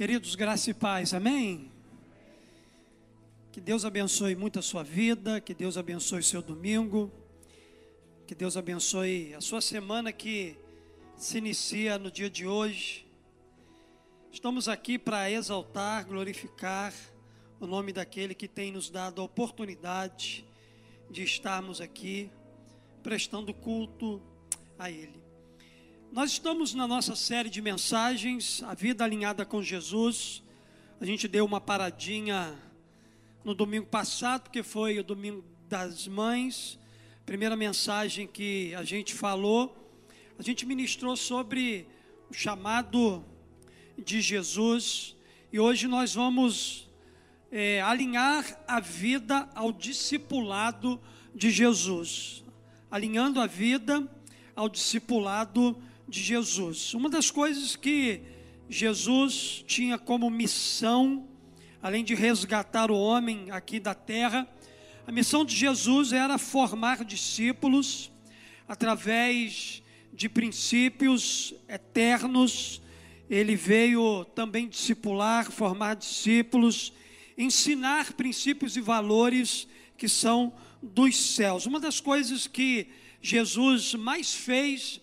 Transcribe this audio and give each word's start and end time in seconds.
Queridos, 0.00 0.34
graça 0.34 0.70
e 0.70 0.72
paz, 0.72 1.12
amém? 1.12 1.70
Que 3.52 3.60
Deus 3.60 3.84
abençoe 3.84 4.34
muito 4.34 4.58
a 4.58 4.62
sua 4.62 4.82
vida, 4.82 5.42
que 5.42 5.52
Deus 5.52 5.76
abençoe 5.76 6.22
seu 6.22 6.40
domingo, 6.40 7.12
que 8.26 8.34
Deus 8.34 8.56
abençoe 8.56 9.34
a 9.34 9.42
sua 9.42 9.60
semana 9.60 10.10
que 10.10 10.56
se 11.18 11.36
inicia 11.36 11.98
no 11.98 12.10
dia 12.10 12.30
de 12.30 12.46
hoje. 12.46 13.06
Estamos 14.32 14.68
aqui 14.68 14.98
para 14.98 15.30
exaltar, 15.30 16.06
glorificar 16.06 16.94
o 17.60 17.66
nome 17.66 17.92
daquele 17.92 18.34
que 18.34 18.48
tem 18.48 18.72
nos 18.72 18.88
dado 18.88 19.20
a 19.20 19.24
oportunidade 19.24 20.46
de 21.10 21.22
estarmos 21.24 21.78
aqui 21.78 22.30
prestando 23.02 23.52
culto 23.52 24.18
a 24.78 24.90
Ele. 24.90 25.20
Nós 26.12 26.32
estamos 26.32 26.74
na 26.74 26.88
nossa 26.88 27.14
série 27.14 27.48
de 27.48 27.62
mensagens, 27.62 28.64
A 28.64 28.74
Vida 28.74 29.04
Alinhada 29.04 29.46
com 29.46 29.62
Jesus. 29.62 30.42
A 31.00 31.06
gente 31.06 31.28
deu 31.28 31.44
uma 31.44 31.60
paradinha 31.60 32.58
no 33.44 33.54
domingo 33.54 33.86
passado, 33.86 34.42
porque 34.42 34.60
foi 34.64 34.98
o 34.98 35.04
domingo 35.04 35.44
das 35.68 36.08
mães. 36.08 36.80
Primeira 37.24 37.54
mensagem 37.54 38.26
que 38.26 38.74
a 38.74 38.82
gente 38.82 39.14
falou, 39.14 39.88
a 40.36 40.42
gente 40.42 40.66
ministrou 40.66 41.16
sobre 41.16 41.86
o 42.28 42.34
chamado 42.34 43.24
de 43.96 44.20
Jesus. 44.20 45.14
E 45.52 45.60
hoje 45.60 45.86
nós 45.86 46.12
vamos 46.12 46.90
é, 47.52 47.80
alinhar 47.82 48.44
a 48.66 48.80
vida 48.80 49.48
ao 49.54 49.70
discipulado 49.70 51.00
de 51.32 51.52
Jesus. 51.52 52.42
Alinhando 52.90 53.40
a 53.40 53.46
vida 53.46 54.04
ao 54.56 54.68
discipulado 54.68 55.70
de 55.74 55.89
de 56.10 56.20
Jesus. 56.20 56.92
Uma 56.92 57.08
das 57.08 57.30
coisas 57.30 57.76
que 57.76 58.20
Jesus 58.68 59.64
tinha 59.66 59.96
como 59.96 60.28
missão, 60.28 61.28
além 61.80 62.04
de 62.04 62.14
resgatar 62.14 62.90
o 62.90 62.98
homem 62.98 63.50
aqui 63.52 63.78
da 63.78 63.94
terra, 63.94 64.48
a 65.06 65.12
missão 65.12 65.44
de 65.44 65.54
Jesus 65.54 66.12
era 66.12 66.36
formar 66.36 67.04
discípulos 67.04 68.10
através 68.66 69.82
de 70.12 70.28
princípios 70.28 71.54
eternos. 71.68 72.82
Ele 73.28 73.54
veio 73.54 74.24
também 74.34 74.68
discipular, 74.68 75.50
formar 75.50 75.94
discípulos, 75.94 76.92
ensinar 77.38 78.12
princípios 78.14 78.76
e 78.76 78.80
valores 78.80 79.68
que 79.96 80.08
são 80.08 80.52
dos 80.82 81.16
céus. 81.16 81.66
Uma 81.66 81.78
das 81.78 82.00
coisas 82.00 82.48
que 82.48 82.88
Jesus 83.22 83.94
mais 83.94 84.34
fez 84.34 85.00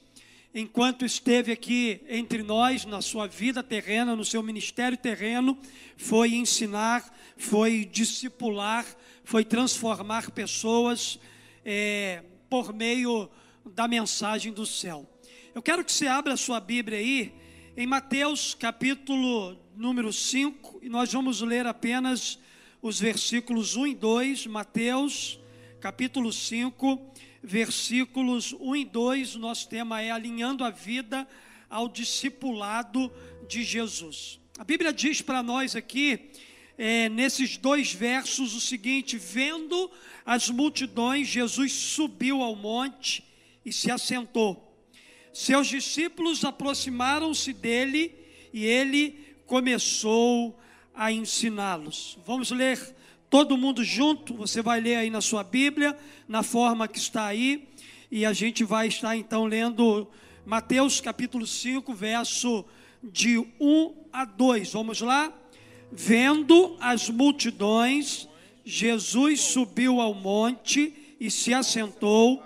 enquanto 0.60 1.06
esteve 1.06 1.52
aqui 1.52 2.02
entre 2.10 2.42
nós, 2.42 2.84
na 2.84 3.00
sua 3.00 3.28
vida 3.28 3.62
terrena, 3.62 4.16
no 4.16 4.26
seu 4.26 4.42
ministério 4.42 4.98
terreno, 4.98 5.56
foi 5.96 6.34
ensinar, 6.34 7.16
foi 7.38 7.86
discipular, 7.86 8.84
foi 9.24 9.46
transformar 9.46 10.32
pessoas 10.32 11.20
é, 11.64 12.24
por 12.50 12.74
meio 12.74 13.30
da 13.68 13.88
mensagem 13.88 14.52
do 14.52 14.66
céu. 14.66 15.08
Eu 15.54 15.62
quero 15.62 15.86
que 15.86 15.92
você 15.92 16.08
abra 16.08 16.34
a 16.34 16.38
sua 16.38 16.60
Bíblia 16.60 16.98
aí, 16.98 17.32
em 17.76 17.86
Mateus 17.86 18.56
capítulo 18.56 19.56
número 19.76 20.12
5, 20.12 20.80
e 20.82 20.90
nós 20.90 21.14
vamos 21.14 21.40
ler 21.42 21.68
apenas 21.68 22.40
os 22.82 23.00
versículos 23.00 23.76
1 23.76 23.88
e 23.88 23.94
2, 23.96 24.48
Mateus 24.48 25.40
capítulo 25.80 26.34
5 26.34 27.14
versículos 27.44 28.54
1 28.54 28.76
e 28.76 28.86
2, 28.86 29.36
o 29.36 29.40
nosso 29.40 29.68
tema 29.70 30.02
é 30.02 30.12
alinhando 30.12 30.64
a 30.64 30.70
vida 30.70 31.28
ao 31.70 31.88
discipulado 31.88 33.12
de 33.48 33.64
Jesus. 33.64 34.40
A 34.58 34.64
Bíblia 34.64 34.92
diz 34.92 35.22
para 35.22 35.44
nós 35.44 35.76
aqui, 35.76 36.32
é, 36.78 37.10
nesses 37.10 37.58
dois 37.58 37.94
versos, 37.94 38.56
o 38.56 38.62
seguinte: 38.62 39.18
vendo 39.18 39.90
as 40.26 40.50
multidões, 40.50 41.28
Jesus 41.28 41.72
subiu 41.72 42.42
ao 42.42 42.56
monte 42.56 43.24
e 43.66 43.72
se 43.72 43.92
assentou. 43.92 44.64
Seus 45.34 45.68
discípulos 45.68 46.44
aproximaram-se 46.44 47.54
dele 47.54 48.16
e 48.52 48.66
ele 48.66 49.36
começou 49.46 50.60
a 50.94 51.12
ensiná-los. 51.12 52.18
Vamos 52.26 52.50
ler 52.50 52.96
Todo 53.30 53.58
mundo 53.58 53.84
junto, 53.84 54.34
você 54.34 54.62
vai 54.62 54.80
ler 54.80 54.96
aí 54.96 55.10
na 55.10 55.20
sua 55.20 55.44
Bíblia, 55.44 55.98
na 56.30 56.44
forma 56.44 56.88
que 56.88 56.98
está 56.98 57.26
aí, 57.26 57.68
e 58.10 58.26
a 58.26 58.32
gente 58.32 58.64
vai 58.64 58.88
estar 58.88 59.18
então 59.18 59.44
lendo 59.46 60.08
Mateus 60.46 61.02
capítulo 61.02 61.46
5, 61.46 61.94
verso 61.94 62.64
de 63.04 63.38
1 63.60 63.94
a 64.14 64.24
2. 64.24 64.72
Vamos 64.72 65.02
lá? 65.02 65.34
Vendo 65.92 66.78
as 66.80 67.10
multidões, 67.10 68.30
Jesus 68.64 69.42
subiu 69.42 70.00
ao 70.00 70.14
monte 70.14 70.94
e 71.20 71.30
se 71.30 71.54
assentou. 71.54 72.42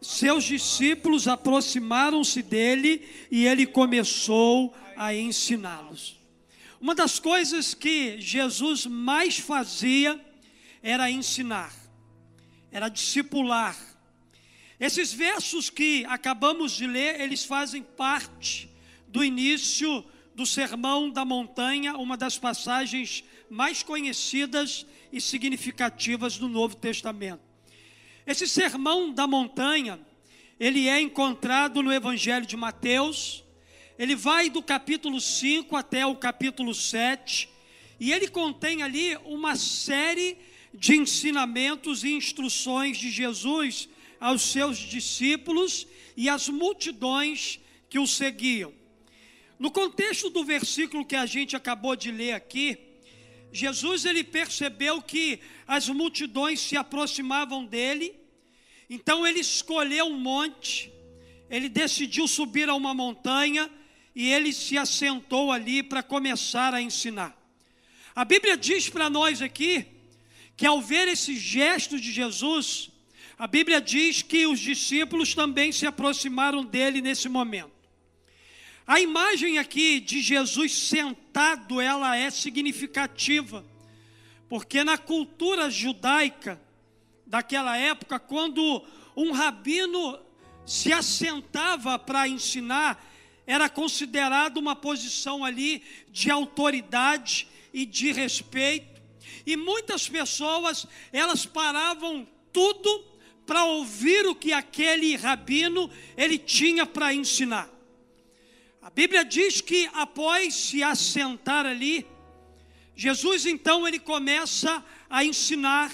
Seus 0.00 0.44
discípulos 0.44 1.28
aproximaram-se 1.28 2.42
dele 2.42 3.02
e 3.30 3.46
ele 3.46 3.66
começou 3.66 4.72
a 4.96 5.14
ensiná-los. 5.14 6.21
Uma 6.82 6.96
das 6.96 7.20
coisas 7.20 7.74
que 7.74 8.20
Jesus 8.20 8.86
mais 8.86 9.38
fazia 9.38 10.20
era 10.82 11.08
ensinar, 11.08 11.72
era 12.72 12.88
discipular. 12.88 13.76
Esses 14.80 15.12
versos 15.12 15.70
que 15.70 16.04
acabamos 16.06 16.72
de 16.72 16.88
ler, 16.88 17.20
eles 17.20 17.44
fazem 17.44 17.84
parte 17.84 18.68
do 19.06 19.22
início 19.22 20.04
do 20.34 20.44
Sermão 20.44 21.08
da 21.08 21.24
Montanha, 21.24 21.96
uma 21.96 22.16
das 22.16 22.36
passagens 22.36 23.22
mais 23.48 23.84
conhecidas 23.84 24.84
e 25.12 25.20
significativas 25.20 26.36
do 26.36 26.48
Novo 26.48 26.74
Testamento. 26.74 27.42
Esse 28.26 28.48
Sermão 28.48 29.12
da 29.12 29.28
Montanha, 29.28 30.00
ele 30.58 30.88
é 30.88 31.00
encontrado 31.00 31.80
no 31.80 31.92
Evangelho 31.92 32.44
de 32.44 32.56
Mateus, 32.56 33.41
ele 34.02 34.16
vai 34.16 34.50
do 34.50 34.60
capítulo 34.60 35.20
5 35.20 35.76
até 35.76 36.04
o 36.04 36.16
capítulo 36.16 36.74
7, 36.74 37.48
e 38.00 38.12
ele 38.12 38.26
contém 38.26 38.82
ali 38.82 39.16
uma 39.24 39.54
série 39.54 40.36
de 40.74 40.96
ensinamentos 40.96 42.02
e 42.02 42.10
instruções 42.10 42.98
de 42.98 43.12
Jesus 43.12 43.88
aos 44.18 44.42
seus 44.42 44.76
discípulos 44.76 45.86
e 46.16 46.28
às 46.28 46.48
multidões 46.48 47.60
que 47.88 47.96
o 47.96 48.04
seguiam. 48.04 48.74
No 49.56 49.70
contexto 49.70 50.28
do 50.30 50.44
versículo 50.44 51.04
que 51.04 51.14
a 51.14 51.24
gente 51.24 51.54
acabou 51.54 51.94
de 51.94 52.10
ler 52.10 52.32
aqui, 52.32 52.76
Jesus 53.52 54.04
ele 54.04 54.24
percebeu 54.24 55.00
que 55.00 55.38
as 55.64 55.88
multidões 55.88 56.58
se 56.58 56.76
aproximavam 56.76 57.64
dele, 57.64 58.12
então 58.90 59.24
ele 59.24 59.38
escolheu 59.38 60.06
um 60.06 60.18
monte, 60.18 60.92
ele 61.48 61.68
decidiu 61.68 62.26
subir 62.26 62.68
a 62.68 62.74
uma 62.74 62.92
montanha 62.92 63.70
e 64.14 64.30
ele 64.30 64.52
se 64.52 64.76
assentou 64.76 65.50
ali 65.50 65.82
para 65.82 66.02
começar 66.02 66.74
a 66.74 66.82
ensinar. 66.82 67.36
A 68.14 68.24
Bíblia 68.24 68.56
diz 68.56 68.88
para 68.88 69.08
nós 69.08 69.40
aqui 69.40 69.86
que 70.56 70.66
ao 70.66 70.80
ver 70.80 71.08
esse 71.08 71.36
gesto 71.36 71.98
de 71.98 72.12
Jesus, 72.12 72.90
a 73.38 73.46
Bíblia 73.46 73.80
diz 73.80 74.22
que 74.22 74.46
os 74.46 74.60
discípulos 74.60 75.34
também 75.34 75.72
se 75.72 75.86
aproximaram 75.86 76.64
dele 76.64 77.00
nesse 77.00 77.28
momento. 77.28 77.72
A 78.86 79.00
imagem 79.00 79.58
aqui 79.58 80.00
de 80.00 80.20
Jesus 80.20 80.72
sentado, 80.72 81.80
ela 81.80 82.16
é 82.16 82.30
significativa, 82.30 83.64
porque 84.48 84.84
na 84.84 84.98
cultura 84.98 85.70
judaica 85.70 86.60
daquela 87.26 87.76
época, 87.76 88.18
quando 88.18 88.84
um 89.16 89.32
rabino 89.32 90.18
se 90.66 90.92
assentava 90.92 91.98
para 91.98 92.28
ensinar, 92.28 93.02
era 93.46 93.68
considerado 93.68 94.58
uma 94.58 94.76
posição 94.76 95.44
ali 95.44 95.82
de 96.10 96.30
autoridade 96.30 97.48
e 97.72 97.84
de 97.84 98.12
respeito. 98.12 99.02
E 99.46 99.56
muitas 99.56 100.08
pessoas, 100.08 100.86
elas 101.12 101.44
paravam 101.44 102.26
tudo 102.52 103.04
para 103.46 103.64
ouvir 103.64 104.26
o 104.26 104.34
que 104.34 104.52
aquele 104.52 105.16
rabino 105.16 105.90
ele 106.16 106.38
tinha 106.38 106.86
para 106.86 107.12
ensinar. 107.12 107.68
A 108.80 108.90
Bíblia 108.90 109.24
diz 109.24 109.60
que 109.60 109.88
após 109.92 110.54
se 110.54 110.82
assentar 110.82 111.66
ali, 111.66 112.06
Jesus 112.94 113.46
então 113.46 113.86
ele 113.86 113.98
começa 113.98 114.84
a 115.08 115.24
ensinar, 115.24 115.92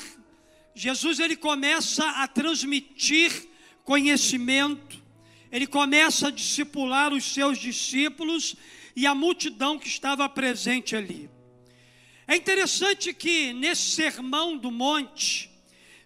Jesus 0.74 1.18
ele 1.18 1.36
começa 1.36 2.04
a 2.04 2.28
transmitir 2.28 3.48
conhecimento, 3.84 5.02
ele 5.50 5.66
começa 5.66 6.28
a 6.28 6.30
discipular 6.30 7.12
os 7.12 7.24
seus 7.24 7.58
discípulos 7.58 8.54
e 8.94 9.06
a 9.06 9.14
multidão 9.14 9.78
que 9.78 9.88
estava 9.88 10.28
presente 10.28 10.96
ali. 10.96 11.30
É 12.26 12.36
interessante 12.36 13.14
que 13.14 13.52
nesse 13.54 13.90
sermão 13.92 14.56
do 14.56 14.70
monte, 14.70 15.50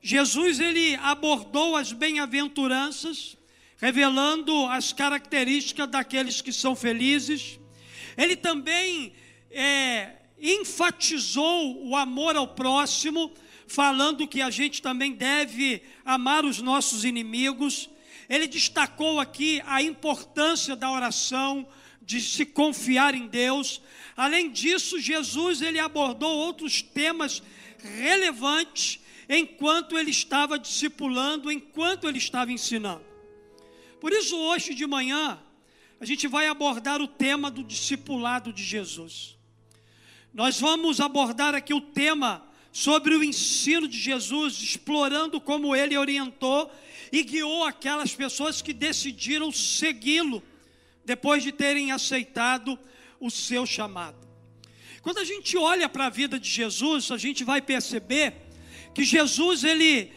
Jesus 0.00 0.60
ele 0.60 0.94
abordou 0.96 1.76
as 1.76 1.92
bem-aventuranças, 1.92 3.36
revelando 3.76 4.66
as 4.66 4.92
características 4.92 5.88
daqueles 5.88 6.40
que 6.40 6.52
são 6.52 6.76
felizes. 6.76 7.58
Ele 8.16 8.36
também 8.36 9.12
é, 9.50 10.12
enfatizou 10.40 11.84
o 11.86 11.96
amor 11.96 12.36
ao 12.36 12.48
próximo, 12.48 13.32
falando 13.66 14.28
que 14.28 14.40
a 14.40 14.50
gente 14.50 14.82
também 14.82 15.12
deve 15.12 15.82
amar 16.04 16.44
os 16.44 16.60
nossos 16.60 17.04
inimigos. 17.04 17.88
Ele 18.32 18.46
destacou 18.46 19.20
aqui 19.20 19.62
a 19.66 19.82
importância 19.82 20.74
da 20.74 20.90
oração, 20.90 21.68
de 22.00 22.18
se 22.18 22.46
confiar 22.46 23.14
em 23.14 23.26
Deus. 23.26 23.82
Além 24.16 24.50
disso, 24.50 24.98
Jesus 24.98 25.60
ele 25.60 25.78
abordou 25.78 26.34
outros 26.34 26.80
temas 26.80 27.42
relevantes 27.76 29.00
enquanto 29.28 29.98
ele 29.98 30.10
estava 30.10 30.58
discipulando, 30.58 31.52
enquanto 31.52 32.08
ele 32.08 32.16
estava 32.16 32.50
ensinando. 32.50 33.04
Por 34.00 34.14
isso, 34.14 34.34
hoje 34.34 34.72
de 34.72 34.86
manhã, 34.86 35.38
a 36.00 36.06
gente 36.06 36.26
vai 36.26 36.46
abordar 36.46 37.02
o 37.02 37.06
tema 37.06 37.50
do 37.50 37.62
discipulado 37.62 38.50
de 38.50 38.64
Jesus. 38.64 39.36
Nós 40.32 40.58
vamos 40.58 41.02
abordar 41.02 41.54
aqui 41.54 41.74
o 41.74 41.82
tema 41.82 42.50
sobre 42.72 43.14
o 43.14 43.22
ensino 43.22 43.86
de 43.86 43.98
Jesus, 43.98 44.54
explorando 44.62 45.40
como 45.40 45.76
ele 45.76 45.96
orientou 45.96 46.72
e 47.12 47.22
guiou 47.22 47.64
aquelas 47.64 48.14
pessoas 48.14 48.62
que 48.62 48.72
decidiram 48.72 49.52
segui-lo 49.52 50.42
depois 51.04 51.42
de 51.42 51.52
terem 51.52 51.92
aceitado 51.92 52.78
o 53.20 53.30
seu 53.30 53.66
chamado. 53.66 54.16
Quando 55.02 55.18
a 55.18 55.24
gente 55.24 55.56
olha 55.56 55.88
para 55.88 56.06
a 56.06 56.10
vida 56.10 56.38
de 56.38 56.48
Jesus, 56.48 57.10
a 57.10 57.18
gente 57.18 57.44
vai 57.44 57.60
perceber 57.60 58.34
que 58.94 59.04
Jesus 59.04 59.64
ele 59.64 60.12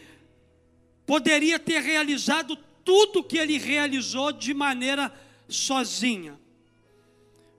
poderia 1.04 1.58
ter 1.58 1.80
realizado 1.82 2.56
tudo 2.84 3.22
que 3.22 3.36
ele 3.36 3.58
realizou 3.58 4.32
de 4.32 4.54
maneira 4.54 5.12
sozinha. 5.48 6.38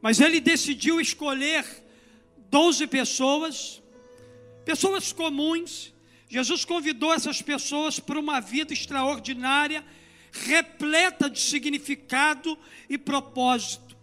Mas 0.01 0.19
ele 0.21 0.39
decidiu 0.39 1.01
escolher 1.01 1.65
12 2.49 2.87
pessoas, 2.87 3.81
pessoas 4.67 5.13
comuns. 5.13 5.93
Jesus 6.27 6.65
convidou 6.65 7.13
essas 7.13 7.41
pessoas 7.41 8.01
para 8.01 8.19
uma 8.19 8.41
vida 8.41 8.73
extraordinária, 8.73 9.81
repleta 10.29 11.29
de 11.29 11.39
significado 11.39 12.59
e 12.89 12.97
propósito. 12.97 13.95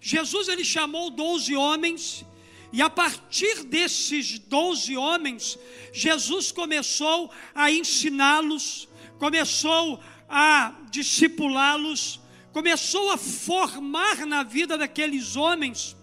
Jesus 0.00 0.46
ele 0.46 0.64
chamou 0.64 1.10
12 1.10 1.56
homens 1.56 2.24
e 2.72 2.80
a 2.80 2.88
partir 2.88 3.64
desses 3.64 4.38
12 4.38 4.96
homens, 4.96 5.58
Jesus 5.92 6.52
começou 6.52 7.32
a 7.52 7.68
ensiná-los, 7.68 8.88
começou 9.18 10.00
a 10.28 10.72
discipulá-los, 10.88 12.20
começou 12.52 13.10
a 13.10 13.16
formar 13.16 14.24
na 14.24 14.44
vida 14.44 14.78
daqueles 14.78 15.34
homens 15.34 15.96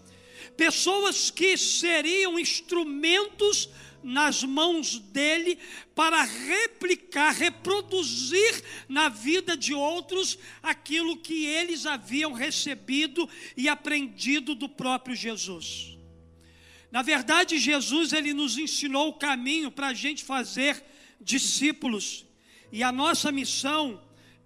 pessoas 0.61 1.31
que 1.31 1.57
seriam 1.57 2.37
instrumentos 2.37 3.67
nas 4.03 4.43
mãos 4.43 4.99
dele 4.99 5.57
para 5.95 6.21
replicar, 6.21 7.31
reproduzir 7.31 8.63
na 8.87 9.09
vida 9.09 9.57
de 9.57 9.73
outros 9.73 10.37
aquilo 10.61 11.17
que 11.17 11.47
eles 11.47 11.87
haviam 11.87 12.31
recebido 12.31 13.27
e 13.57 13.67
aprendido 13.67 14.53
do 14.53 14.69
próprio 14.69 15.15
Jesus. 15.15 15.97
Na 16.91 17.01
verdade, 17.01 17.57
Jesus 17.57 18.13
ele 18.13 18.31
nos 18.31 18.55
ensinou 18.55 19.09
o 19.09 19.17
caminho 19.17 19.71
para 19.71 19.87
a 19.87 19.93
gente 19.95 20.23
fazer 20.23 20.83
discípulos. 21.19 22.23
E 22.71 22.83
a 22.83 22.91
nossa 22.91 23.31
missão 23.31 23.99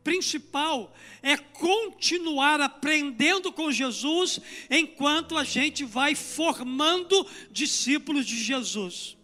principal 0.05 0.95
é 1.23 1.35
continuar 1.35 2.61
aprendendo 2.61 3.51
com 3.51 3.71
Jesus 3.71 4.39
enquanto 4.69 5.35
a 5.35 5.43
gente 5.43 5.83
vai 5.83 6.13
formando 6.13 7.27
discípulos 7.49 8.23
de 8.25 8.37
Jesus. 8.37 9.17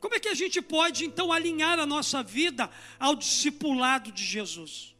Como 0.00 0.16
é 0.16 0.18
que 0.18 0.28
a 0.28 0.34
gente 0.34 0.60
pode 0.60 1.04
então 1.04 1.32
alinhar 1.32 1.78
a 1.78 1.86
nossa 1.86 2.20
vida 2.20 2.68
ao 2.98 3.14
discipulado 3.14 4.10
de 4.10 4.24
Jesus? 4.24 4.92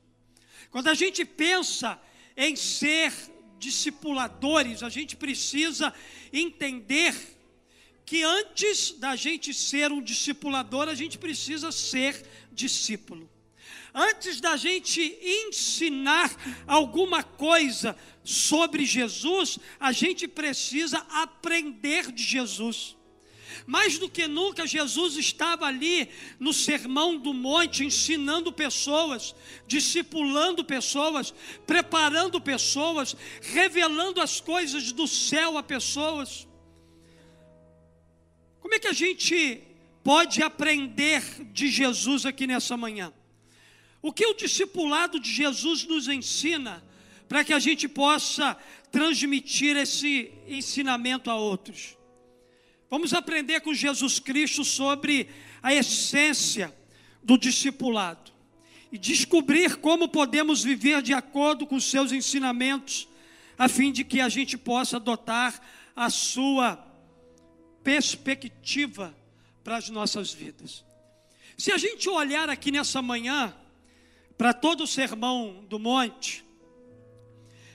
Quando 0.70 0.86
a 0.86 0.94
gente 0.94 1.24
pensa 1.24 2.00
em 2.36 2.54
ser 2.54 3.12
discipuladores, 3.58 4.84
a 4.84 4.88
gente 4.88 5.16
precisa 5.16 5.92
entender 6.32 7.12
que 8.06 8.22
antes 8.22 8.92
da 8.92 9.16
gente 9.16 9.52
ser 9.52 9.90
um 9.90 10.00
discipulador, 10.00 10.88
a 10.88 10.94
gente 10.94 11.18
precisa 11.18 11.72
ser 11.72 12.24
discípulo. 12.52 13.28
Antes 13.94 14.40
da 14.40 14.56
gente 14.56 15.00
ensinar 15.22 16.34
alguma 16.66 17.22
coisa 17.22 17.96
sobre 18.24 18.86
Jesus, 18.86 19.58
a 19.78 19.92
gente 19.92 20.26
precisa 20.26 20.98
aprender 21.10 22.10
de 22.10 22.22
Jesus. 22.22 22.96
Mais 23.66 23.98
do 23.98 24.08
que 24.08 24.26
nunca, 24.26 24.66
Jesus 24.66 25.16
estava 25.16 25.66
ali 25.66 26.08
no 26.40 26.52
Sermão 26.52 27.18
do 27.18 27.34
Monte, 27.34 27.84
ensinando 27.84 28.50
pessoas, 28.50 29.34
discipulando 29.66 30.64
pessoas, 30.64 31.34
preparando 31.66 32.40
pessoas, 32.40 33.14
revelando 33.40 34.20
as 34.20 34.40
coisas 34.40 34.90
do 34.90 35.06
céu 35.06 35.58
a 35.58 35.62
pessoas. 35.62 36.48
Como 38.60 38.74
é 38.74 38.78
que 38.78 38.88
a 38.88 38.92
gente 38.92 39.62
pode 40.02 40.42
aprender 40.42 41.22
de 41.52 41.68
Jesus 41.68 42.24
aqui 42.24 42.46
nessa 42.46 42.76
manhã? 42.76 43.12
O 44.02 44.12
que 44.12 44.26
o 44.26 44.34
discipulado 44.34 45.20
de 45.20 45.32
Jesus 45.32 45.84
nos 45.84 46.08
ensina 46.08 46.82
para 47.28 47.44
que 47.44 47.52
a 47.52 47.60
gente 47.60 47.88
possa 47.88 48.58
transmitir 48.90 49.76
esse 49.76 50.32
ensinamento 50.48 51.30
a 51.30 51.36
outros? 51.36 51.96
Vamos 52.90 53.14
aprender 53.14 53.60
com 53.60 53.72
Jesus 53.72 54.18
Cristo 54.18 54.64
sobre 54.64 55.28
a 55.62 55.72
essência 55.72 56.76
do 57.22 57.38
discipulado 57.38 58.32
e 58.90 58.98
descobrir 58.98 59.76
como 59.76 60.08
podemos 60.08 60.64
viver 60.64 61.00
de 61.00 61.14
acordo 61.14 61.64
com 61.64 61.78
seus 61.78 62.10
ensinamentos, 62.10 63.08
a 63.56 63.68
fim 63.68 63.92
de 63.92 64.02
que 64.02 64.20
a 64.20 64.28
gente 64.28 64.58
possa 64.58 64.96
adotar 64.96 65.58
a 65.94 66.10
sua 66.10 66.76
perspectiva 67.84 69.16
para 69.62 69.76
as 69.76 69.88
nossas 69.88 70.32
vidas. 70.32 70.84
Se 71.56 71.70
a 71.70 71.78
gente 71.78 72.08
olhar 72.08 72.50
aqui 72.50 72.72
nessa 72.72 73.00
manhã 73.00 73.54
para 74.36 74.52
todo 74.52 74.84
o 74.84 74.86
sermão 74.86 75.64
do 75.68 75.78
monte, 75.78 76.44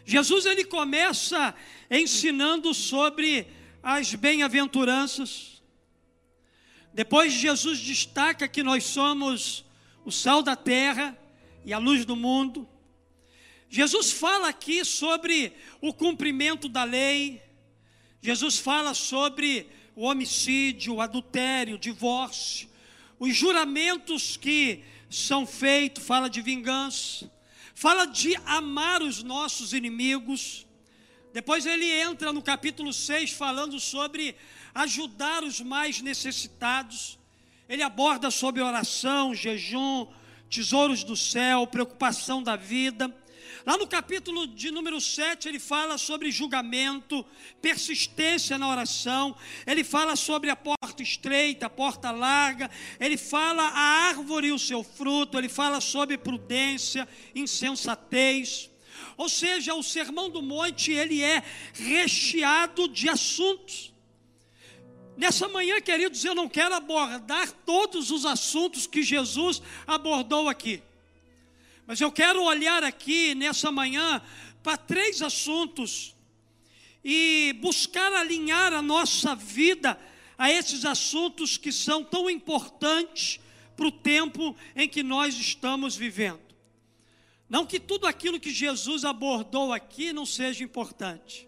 Jesus 0.05 0.45
ele 0.45 0.63
começa 0.63 1.53
ensinando 1.91 2.73
sobre 2.73 3.47
as 3.83 4.15
bem-aventuranças. 4.15 5.61
Depois 6.93 7.33
Jesus 7.33 7.79
destaca 7.79 8.47
que 8.47 8.63
nós 8.63 8.85
somos 8.85 9.65
o 10.05 10.11
sal 10.11 10.41
da 10.41 10.55
terra 10.55 11.17
e 11.65 11.73
a 11.73 11.77
luz 11.77 12.05
do 12.05 12.15
mundo. 12.15 12.67
Jesus 13.69 14.11
fala 14.11 14.47
aqui 14.47 14.85
sobre 14.85 15.51
o 15.81 15.93
cumprimento 15.93 16.69
da 16.69 16.85
lei. 16.85 17.41
Jesus 18.21 18.57
fala 18.57 18.93
sobre 18.93 19.69
o 19.93 20.03
homicídio, 20.05 20.95
o 20.95 21.01
adultério, 21.01 21.75
o 21.75 21.79
divórcio, 21.79 22.69
os 23.19 23.35
juramentos 23.35 24.37
que 24.37 24.83
são 25.09 25.45
feitos, 25.45 26.03
fala 26.03 26.29
de 26.29 26.41
vingança, 26.41 27.31
fala 27.73 28.05
de 28.05 28.35
amar 28.45 29.01
os 29.01 29.23
nossos 29.23 29.73
inimigos. 29.73 30.65
Depois 31.33 31.65
ele 31.65 31.85
entra 31.85 32.33
no 32.33 32.41
capítulo 32.41 32.91
6 32.91 33.31
falando 33.31 33.79
sobre 33.79 34.35
ajudar 34.73 35.43
os 35.43 35.61
mais 35.61 36.01
necessitados. 36.01 37.17
Ele 37.69 37.83
aborda 37.83 38.31
sobre 38.31 38.61
oração, 38.61 39.35
jejum, 39.35 40.07
tesouros 40.49 41.03
do 41.03 41.15
céu, 41.15 41.67
preocupação 41.67 42.41
da 42.41 42.55
vida. 42.55 43.13
Lá 43.67 43.75
no 43.75 43.85
capítulo 43.85 44.47
de 44.47 44.71
número 44.71 45.01
7, 45.01 45.49
ele 45.49 45.59
fala 45.59 45.97
sobre 45.97 46.31
julgamento, 46.31 47.25
persistência 47.61 48.57
na 48.57 48.69
oração, 48.69 49.35
ele 49.65 49.83
fala 49.83 50.15
sobre 50.15 50.49
a 50.49 50.55
porta 50.55 51.03
estreita, 51.03 51.65
a 51.65 51.69
porta 51.69 52.09
larga, 52.09 52.71
ele 52.97 53.17
fala 53.17 53.63
a 53.63 54.07
árvore 54.07 54.47
e 54.47 54.51
o 54.53 54.57
seu 54.57 54.85
fruto, 54.85 55.37
ele 55.37 55.49
fala 55.49 55.81
sobre 55.81 56.17
prudência, 56.17 57.05
insensatez. 57.35 58.69
Ou 59.17 59.27
seja, 59.27 59.73
o 59.73 59.83
Sermão 59.83 60.29
do 60.29 60.41
Monte, 60.41 60.93
ele 60.93 61.21
é 61.21 61.43
recheado 61.73 62.87
de 62.87 63.09
assuntos. 63.09 63.91
Nessa 65.17 65.49
manhã, 65.49 65.81
queridos, 65.81 66.23
eu 66.23 66.33
não 66.33 66.47
quero 66.47 66.73
abordar 66.73 67.51
todos 67.65 68.11
os 68.11 68.25
assuntos 68.25 68.87
que 68.87 69.03
Jesus 69.03 69.61
abordou 69.85 70.47
aqui. 70.47 70.81
Mas 71.87 72.01
eu 72.01 72.11
quero 72.11 72.43
olhar 72.43 72.83
aqui 72.83 73.33
nessa 73.33 73.71
manhã 73.71 74.21
para 74.61 74.75
três 74.75 75.21
assuntos 75.21 76.13
e 77.01 77.55
buscar 77.61 78.11
alinhar 78.11 78.73
a 78.73 78.81
nossa 78.81 79.33
vida 79.33 79.97
a 80.37 80.51
esses 80.51 80.83
assuntos 80.83 81.55
que 81.55 81.71
são 81.71 82.03
tão 82.03 82.29
importantes 82.29 83.39
para 83.77 83.87
o 83.87 83.91
tempo 83.91 84.53
em 84.75 84.89
que 84.89 85.01
nós 85.01 85.35
estamos 85.35 85.95
vivendo. 85.95 86.41
Não 87.49 87.65
que 87.65 87.79
tudo 87.79 88.05
aquilo 88.05 88.37
que 88.37 88.51
Jesus 88.51 89.05
abordou 89.05 89.71
aqui 89.71 90.11
não 90.11 90.25
seja 90.25 90.65
importante. 90.65 91.47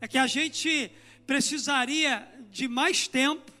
É 0.00 0.08
que 0.08 0.16
a 0.16 0.26
gente 0.26 0.90
precisaria 1.26 2.26
de 2.50 2.66
mais 2.66 3.06
tempo 3.06 3.52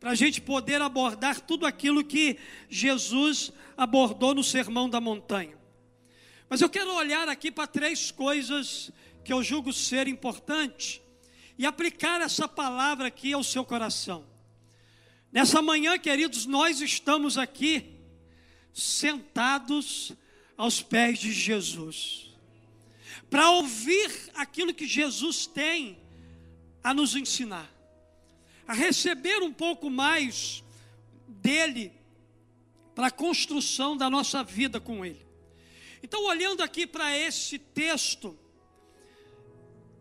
para 0.00 0.10
a 0.10 0.14
gente 0.16 0.40
poder 0.40 0.82
abordar 0.82 1.40
tudo 1.40 1.64
aquilo 1.64 2.02
que 2.02 2.36
Jesus 2.68 3.52
abordou 3.52 3.67
no 4.34 4.42
Sermão 4.42 4.88
da 4.88 5.00
Montanha. 5.00 5.56
Mas 6.48 6.60
eu 6.60 6.68
quero 6.68 6.92
olhar 6.94 7.28
aqui 7.28 7.50
para 7.50 7.66
três 7.66 8.10
coisas 8.10 8.90
que 9.24 9.32
eu 9.32 9.42
julgo 9.42 9.72
ser 9.72 10.08
importantes 10.08 11.00
e 11.58 11.66
aplicar 11.66 12.20
essa 12.20 12.48
palavra 12.48 13.08
aqui 13.08 13.32
ao 13.32 13.44
seu 13.44 13.64
coração. 13.64 14.24
Nessa 15.30 15.60
manhã, 15.60 15.98
queridos, 15.98 16.46
nós 16.46 16.80
estamos 16.80 17.36
aqui 17.36 17.94
sentados 18.72 20.12
aos 20.56 20.80
pés 20.80 21.18
de 21.18 21.32
Jesus, 21.32 22.34
para 23.28 23.50
ouvir 23.50 24.30
aquilo 24.34 24.72
que 24.72 24.86
Jesus 24.86 25.46
tem 25.46 25.98
a 26.82 26.94
nos 26.94 27.14
ensinar, 27.14 27.70
a 28.66 28.72
receber 28.72 29.42
um 29.42 29.52
pouco 29.52 29.90
mais 29.90 30.64
dele 31.26 31.97
para 32.98 33.06
a 33.06 33.12
construção 33.12 33.96
da 33.96 34.10
nossa 34.10 34.42
vida 34.42 34.80
com 34.80 35.06
ele. 35.06 35.24
Então, 36.02 36.24
olhando 36.26 36.64
aqui 36.64 36.84
para 36.84 37.16
esse 37.16 37.56
texto 37.56 38.36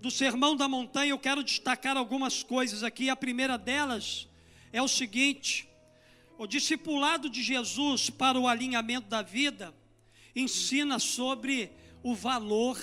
do 0.02 0.10
Sermão 0.10 0.56
da 0.56 0.68
Montanha, 0.68 1.12
eu 1.12 1.20
quero 1.20 1.44
destacar 1.44 1.96
algumas 1.96 2.42
coisas 2.42 2.82
aqui. 2.82 3.08
A 3.08 3.16
primeira 3.16 3.56
delas 3.56 4.28
é 4.74 4.82
o 4.82 4.88
seguinte: 4.88 5.70
o 6.40 6.48
discipulado 6.48 7.30
de 7.30 7.44
Jesus 7.44 8.10
para 8.10 8.40
o 8.40 8.48
alinhamento 8.48 9.08
da 9.08 9.22
vida 9.22 9.76
ensina 10.36 10.98
sobre 10.98 11.72
o 12.02 12.16
valor 12.16 12.82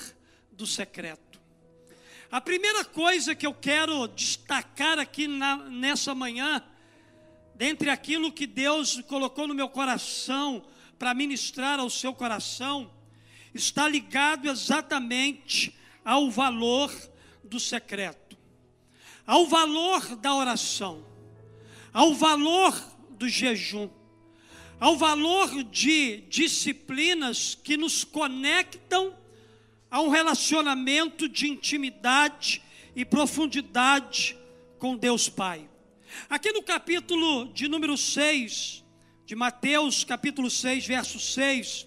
do 0.53 0.65
secreto. 0.65 1.41
A 2.31 2.41
primeira 2.41 2.85
coisa 2.85 3.35
que 3.35 3.49
eu 3.49 3.53
quero 3.53 4.07
destacar 4.07 4.97
aqui 4.97 5.27
na, 5.27 5.57
nessa 5.57 6.15
manhã, 6.15 6.63
dentre 7.55 7.91
aquilo 7.91 8.33
que 8.33 8.47
Deus 8.47 9.01
colocou 9.03 9.47
no 9.47 9.55
meu 9.55 9.69
coração 9.69 10.65
para 10.99 11.15
ministrar 11.15 11.79
ao 11.79 11.89
seu 11.89 12.13
coração, 12.13 12.91
está 13.53 13.89
ligado 13.89 14.49
exatamente 14.49 15.75
ao 16.05 16.31
valor 16.31 16.93
do 17.43 17.61
secreto, 17.61 18.37
ao 19.27 19.47
valor 19.47 20.17
da 20.17 20.35
oração, 20.35 21.05
ao 21.93 22.15
valor 22.15 22.75
do 23.11 23.29
jejum, 23.29 23.89
ao 24.81 24.97
valor 24.97 25.63
de 25.65 26.23
disciplinas 26.29 27.55
que 27.55 27.77
nos 27.77 28.03
conectam 28.03 29.17
a 29.91 30.01
um 30.01 30.09
relacionamento 30.09 31.29
de 31.29 31.47
intimidade 31.49 32.61
e 32.97 33.05
profundidade 33.05 34.37
com 34.79 34.97
Deus 34.97 35.29
Pai. 35.29 35.69
Aqui 36.29 36.53
no 36.53 36.63
capítulo 36.63 37.47
de 37.53 37.69
número 37.69 37.97
6, 37.97 38.85
de 39.27 39.35
Mateus, 39.35 40.05
capítulo 40.05 40.51
6, 40.51 40.87
verso 40.87 41.19
6, 41.19 41.87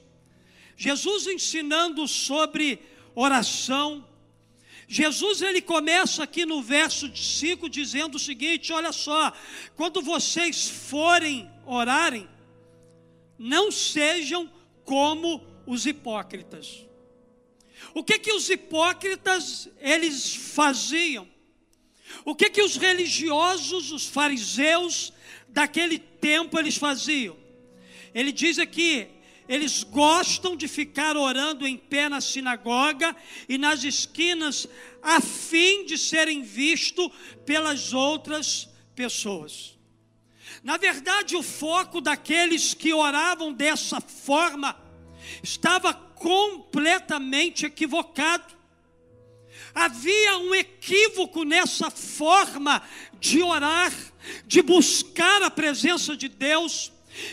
Jesus 0.76 1.28
ensinando 1.28 2.08
sobre 2.08 2.80
oração. 3.16 4.08
Jesus 4.88 5.42
ele 5.42 5.62
começa 5.62 6.24
aqui 6.24 6.46
no 6.46 6.62
verso 6.62 7.14
5 7.16 7.68
dizendo 7.70 8.16
o 8.16 8.20
seguinte: 8.20 8.72
olha 8.72 8.92
só, 8.92 9.34
quando 9.76 10.02
vocês 10.02 10.70
forem 10.70 11.50
orarem, 11.66 12.30
não 13.38 13.72
sejam 13.72 14.50
como 14.86 15.46
os 15.66 15.86
hipócritas. 15.86 16.86
O 17.94 18.04
que 18.04 18.18
que 18.18 18.32
os 18.32 18.50
hipócritas 18.50 19.70
eles 19.80 20.36
faziam? 20.36 21.28
O 22.26 22.36
que 22.36 22.50
que 22.50 22.62
os 22.62 22.78
religiosos, 22.78 23.92
os 23.92 24.08
fariseus 24.08 25.14
daquele 25.50 26.00
tempo 26.00 26.58
eles 26.60 26.78
faziam? 26.78 27.36
Ele 28.14 28.32
diz 28.32 28.60
aqui, 28.60 29.08
eles 29.48 29.84
gostam 29.84 30.56
de 30.56 30.68
ficar 30.68 31.16
orando 31.16 31.66
em 31.66 31.78
pé 31.78 32.10
na 32.10 32.20
sinagoga 32.20 33.16
e 33.48 33.58
nas 33.58 33.84
esquinas, 33.84 34.68
a 35.02 35.22
fim 35.22 35.86
de 35.86 35.98
serem 35.98 36.42
vistos 36.42 37.10
pelas 37.46 37.94
outras 37.94 38.68
pessoas. 38.96 39.78
Na 40.64 40.76
verdade, 40.78 41.36
o 41.36 41.44
foco 41.44 42.02
daqueles 42.02 42.74
que 42.74 42.94
oravam 42.94 43.54
dessa 43.54 44.02
forma 44.02 44.76
estava 45.42 45.94
completamente 45.94 47.66
equivocado. 47.66 48.57
Havia 49.74 50.38
um 50.40 50.56
equívoco 50.56 51.44
nessa 51.44 51.90
forma 51.90 52.82
de 53.20 53.42
orar, 53.42 53.94
de 54.46 54.62
buscar 54.62 55.42
a 55.42 55.50
presença 55.50 56.16
de 56.16 56.28
Deus. 56.28 56.92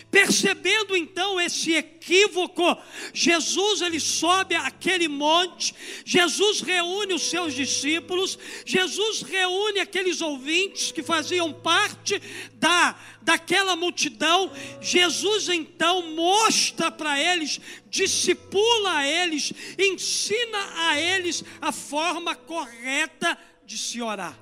Percebendo 0.09 0.95
então 0.95 1.39
esse 1.39 1.73
equívoco, 1.73 2.77
Jesus 3.13 3.81
ele 3.81 3.99
sobe 3.99 4.55
aquele 4.55 5.07
monte, 5.07 5.73
Jesus 6.05 6.61
reúne 6.61 7.13
os 7.13 7.23
seus 7.23 7.53
discípulos, 7.53 8.37
Jesus 8.65 9.21
reúne 9.21 9.79
aqueles 9.79 10.21
ouvintes 10.21 10.91
que 10.91 11.03
faziam 11.03 11.51
parte 11.53 12.21
da 12.53 12.95
daquela 13.25 13.75
multidão, 13.75 14.51
Jesus 14.79 15.49
então 15.49 16.11
mostra 16.11 16.91
para 16.91 17.19
eles, 17.19 17.59
discipula 17.89 18.97
a 18.97 19.07
eles, 19.07 19.51
ensina 19.79 20.89
a 20.89 21.01
eles 21.01 21.43
a 21.59 21.71
forma 21.71 22.35
correta 22.35 23.35
de 23.65 23.79
se 23.79 23.99
orar. 23.99 24.37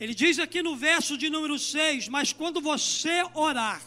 Ele 0.00 0.14
diz 0.14 0.38
aqui 0.38 0.62
no 0.62 0.74
verso 0.74 1.18
de 1.18 1.28
número 1.28 1.58
6: 1.58 2.08
Mas 2.08 2.32
quando 2.32 2.58
você 2.62 3.22
orar, 3.34 3.82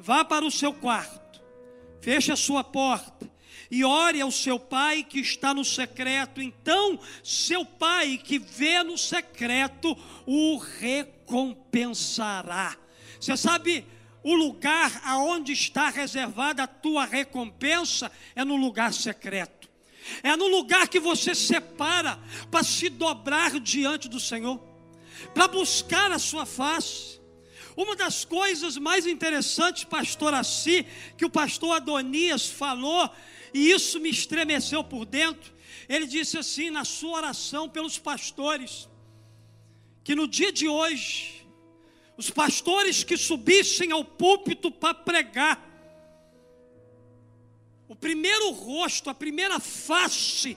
vá 0.00 0.24
para 0.24 0.44
o 0.44 0.50
seu 0.50 0.72
quarto, 0.72 1.40
feche 2.00 2.32
a 2.32 2.36
sua 2.36 2.64
porta 2.64 3.30
e 3.70 3.84
ore 3.84 4.20
ao 4.20 4.30
seu 4.30 4.58
pai 4.58 5.04
que 5.04 5.20
está 5.20 5.54
no 5.54 5.64
secreto. 5.64 6.42
Então, 6.42 6.98
seu 7.22 7.64
pai 7.64 8.18
que 8.18 8.36
vê 8.38 8.82
no 8.82 8.98
secreto 8.98 9.96
o 10.26 10.56
recompensará. 10.56 12.76
Você 13.20 13.36
sabe, 13.36 13.86
o 14.24 14.34
lugar 14.34 15.00
aonde 15.04 15.52
está 15.52 15.88
reservada 15.90 16.64
a 16.64 16.66
tua 16.66 17.04
recompensa 17.04 18.10
é 18.34 18.42
no 18.44 18.56
lugar 18.56 18.92
secreto. 18.94 19.68
É 20.22 20.34
no 20.34 20.48
lugar 20.48 20.88
que 20.88 20.98
você 20.98 21.34
separa 21.34 22.18
para 22.50 22.64
se 22.64 22.88
dobrar 22.88 23.60
diante 23.60 24.08
do 24.08 24.18
Senhor, 24.18 24.58
para 25.34 25.46
buscar 25.46 26.10
a 26.10 26.18
sua 26.18 26.46
face. 26.46 27.19
Uma 27.80 27.96
das 27.96 28.26
coisas 28.26 28.76
mais 28.76 29.06
interessantes, 29.06 29.84
pastor 29.84 30.34
Assi, 30.34 30.86
que 31.16 31.24
o 31.24 31.30
pastor 31.30 31.76
Adonias 31.76 32.46
falou, 32.46 33.08
e 33.54 33.70
isso 33.70 33.98
me 33.98 34.10
estremeceu 34.10 34.84
por 34.84 35.06
dentro. 35.06 35.50
Ele 35.88 36.06
disse 36.06 36.36
assim 36.36 36.68
na 36.68 36.84
sua 36.84 37.16
oração 37.16 37.70
pelos 37.70 37.96
pastores, 37.98 38.86
que 40.04 40.14
no 40.14 40.28
dia 40.28 40.52
de 40.52 40.68
hoje, 40.68 41.46
os 42.18 42.28
pastores 42.28 43.02
que 43.02 43.16
subissem 43.16 43.92
ao 43.92 44.04
púlpito 44.04 44.70
para 44.70 44.92
pregar, 44.92 45.66
o 47.88 47.96
primeiro 47.96 48.50
rosto, 48.50 49.08
a 49.08 49.14
primeira 49.14 49.58
face 49.58 50.54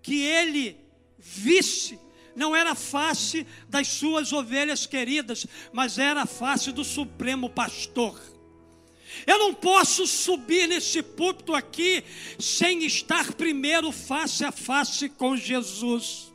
que 0.00 0.22
ele 0.22 0.76
visse, 1.18 1.98
não 2.36 2.54
era 2.54 2.72
a 2.72 2.76
face 2.76 3.46
das 3.68 3.88
suas 3.88 4.32
ovelhas 4.32 4.86
queridas, 4.86 5.46
mas 5.72 5.98
era 5.98 6.22
a 6.22 6.26
face 6.26 6.70
do 6.70 6.84
Supremo 6.84 7.48
Pastor. 7.48 8.20
Eu 9.26 9.38
não 9.38 9.54
posso 9.54 10.06
subir 10.06 10.68
nesse 10.68 11.02
púlpito 11.02 11.54
aqui 11.54 12.04
sem 12.38 12.84
estar 12.84 13.32
primeiro 13.32 13.90
face 13.90 14.44
a 14.44 14.52
face 14.52 15.08
com 15.08 15.36
Jesus. 15.36 16.32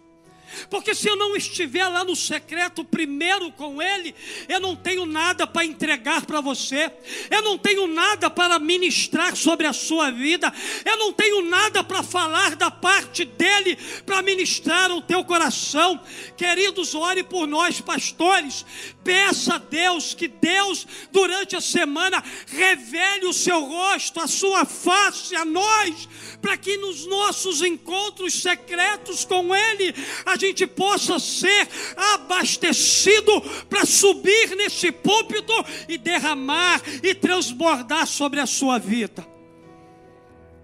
Porque 0.70 0.94
se 0.94 1.08
eu 1.08 1.16
não 1.16 1.36
estiver 1.36 1.88
lá 1.88 2.04
no 2.04 2.16
secreto 2.16 2.84
primeiro 2.84 3.52
com 3.52 3.82
Ele, 3.82 4.14
eu 4.48 4.60
não 4.60 4.76
tenho 4.76 5.06
nada 5.06 5.46
para 5.46 5.66
entregar 5.66 6.26
para 6.26 6.42
você, 6.42 6.92
eu 7.30 7.42
não 7.42 7.58
tenho 7.58 7.88
nada 7.88 8.30
para 8.30 8.60
ministrar 8.60 9.36
sobre 9.36 9.68
a 9.68 9.74
sua 9.74 10.12
vida, 10.12 10.54
eu 10.86 10.98
não 10.98 11.14
tenho 11.14 11.42
nada 11.44 11.84
para 11.84 12.04
falar 12.04 12.56
da 12.56 12.70
parte 12.70 13.26
dEle 13.26 13.78
para 14.06 14.22
ministrar 14.22 14.92
o 14.92 15.02
teu 15.02 15.24
coração. 15.24 16.00
Queridos, 16.38 16.96
ore 16.96 17.24
por 17.24 17.48
nós, 17.48 17.82
pastores, 17.82 18.66
peça 19.04 19.56
a 19.56 19.58
Deus 19.58 20.14
que 20.14 20.28
Deus, 20.28 20.88
durante 21.12 21.56
a 21.56 21.62
semana, 21.62 22.24
revele 22.48 23.26
o 23.26 23.34
seu 23.34 23.62
rosto, 23.62 24.20
a 24.20 24.28
sua 24.28 24.66
face 24.66 25.36
a 25.36 25.46
nós, 25.46 26.08
para 26.42 26.58
que 26.58 26.78
nos 26.78 27.06
nossos 27.06 27.62
encontros 27.62 28.34
secretos 28.34 29.26
com 29.26 29.54
Ele, 29.56 29.94
a 30.26 30.36
gente 30.48 30.68
possa 30.68 31.20
ser 31.20 31.68
abastecido 31.96 33.42
para 33.70 33.86
subir 33.86 34.56
nesse 34.56 34.92
púlpito 34.92 35.54
e 35.88 35.98
derramar 35.98 36.82
e 37.04 37.14
transbordar 37.16 38.08
sobre 38.08 38.40
a 38.40 38.46
sua 38.46 38.78
vida. 38.78 39.26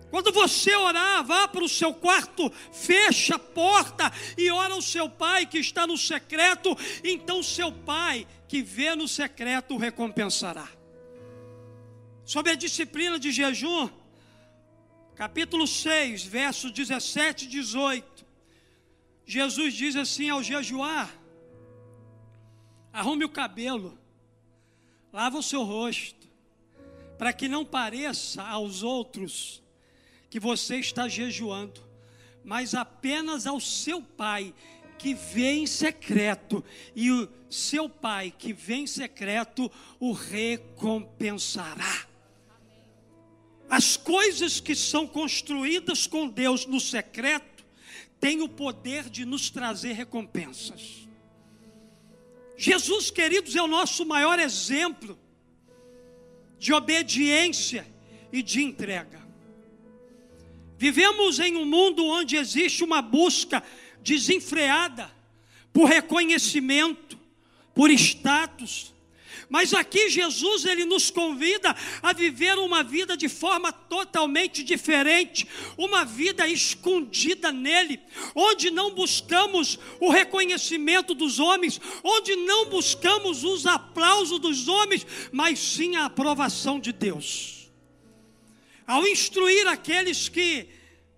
Quando 0.09 0.31
você 0.31 0.73
orar, 0.75 1.23
vá 1.25 1.47
para 1.47 1.63
o 1.63 1.69
seu 1.69 1.93
quarto, 1.93 2.51
fecha 2.71 3.35
a 3.35 3.39
porta 3.39 4.11
e 4.37 4.49
ora 4.49 4.73
ao 4.73 4.81
seu 4.81 5.09
pai 5.09 5.45
que 5.45 5.57
está 5.57 5.85
no 5.85 5.97
secreto, 5.97 6.75
então 7.03 7.43
seu 7.43 7.71
pai 7.71 8.25
que 8.47 8.61
vê 8.61 8.95
no 8.95 9.07
secreto 9.07 9.75
o 9.75 9.77
recompensará. 9.77 10.67
Sobre 12.23 12.51
a 12.51 12.55
disciplina 12.55 13.19
de 13.19 13.31
jejum, 13.31 13.89
capítulo 15.15 15.67
6, 15.67 16.23
versos 16.23 16.71
17 16.71 17.45
e 17.45 17.47
18. 17.49 18.26
Jesus 19.27 19.73
diz 19.73 19.97
assim 19.97 20.29
ao 20.29 20.41
jejuar: 20.41 21.13
arrume 22.93 23.25
o 23.25 23.29
cabelo, 23.29 23.99
lava 25.11 25.37
o 25.37 25.43
seu 25.43 25.63
rosto, 25.63 26.25
para 27.17 27.33
que 27.33 27.49
não 27.49 27.65
pareça 27.65 28.41
aos 28.41 28.83
outros 28.83 29.61
que 30.29 30.39
você 30.39 30.77
está 30.77 31.09
jejuando, 31.09 31.81
mas 32.41 32.73
apenas 32.73 33.45
ao 33.45 33.59
seu 33.59 34.01
pai 34.01 34.55
que 34.97 35.13
vê 35.13 35.55
em 35.55 35.67
secreto, 35.67 36.63
e 36.95 37.11
o 37.11 37.29
seu 37.49 37.89
pai 37.89 38.33
que 38.35 38.53
vê 38.53 38.75
em 38.75 38.87
secreto 38.87 39.69
o 39.99 40.13
recompensará. 40.13 42.07
As 43.69 43.97
coisas 43.97 44.61
que 44.61 44.73
são 44.73 45.05
construídas 45.05 46.07
com 46.07 46.29
Deus 46.29 46.65
no 46.65 46.79
secreto 46.79 47.56
têm 48.19 48.41
o 48.41 48.49
poder 48.49 49.09
de 49.09 49.25
nos 49.25 49.49
trazer 49.49 49.93
recompensas. 49.93 51.07
Jesus, 52.57 53.11
queridos, 53.11 53.55
é 53.55 53.61
o 53.61 53.67
nosso 53.67 54.05
maior 54.05 54.39
exemplo 54.39 55.17
de 56.57 56.73
obediência 56.73 57.87
e 58.31 58.41
de 58.41 58.63
entrega. 58.63 59.21
Vivemos 60.77 61.39
em 61.39 61.55
um 61.55 61.65
mundo 61.65 62.05
onde 62.05 62.35
existe 62.35 62.83
uma 62.83 63.01
busca 63.01 63.63
desenfreada 64.01 65.11
por 65.71 65.87
reconhecimento, 65.87 67.17
por 67.73 67.91
status. 67.91 68.93
Mas 69.49 69.73
aqui 69.73 70.09
Jesus 70.09 70.65
ele 70.65 70.83
nos 70.83 71.09
convida 71.09 71.73
a 72.01 72.11
viver 72.11 72.57
uma 72.57 72.83
vida 72.83 73.15
de 73.15 73.29
forma 73.29 73.71
totalmente 73.71 74.61
diferente, 74.61 75.47
uma 75.77 76.03
vida 76.03 76.47
escondida 76.47 77.51
nele, 77.51 77.99
onde 78.35 78.69
não 78.69 78.93
buscamos 78.93 79.79
o 80.01 80.09
reconhecimento 80.09 81.13
dos 81.13 81.39
homens, 81.39 81.79
onde 82.03 82.35
não 82.35 82.65
buscamos 82.65 83.45
os 83.45 83.65
aplausos 83.65 84.39
dos 84.39 84.67
homens, 84.67 85.07
mas 85.31 85.59
sim 85.59 85.95
a 85.95 86.05
aprovação 86.05 86.77
de 86.77 86.91
Deus. 86.91 87.69
Ao 88.85 89.05
instruir 89.07 89.65
aqueles 89.67 90.27
que 90.27 90.67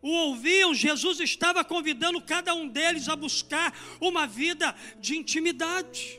o 0.01 0.09
ouviam, 0.09 0.73
Jesus 0.73 1.19
estava 1.19 1.63
convidando 1.63 2.21
cada 2.21 2.53
um 2.53 2.67
deles 2.67 3.09
a 3.09 3.15
buscar 3.15 3.77
uma 3.99 4.25
vida 4.25 4.75
de 4.99 5.17
intimidade, 5.17 6.18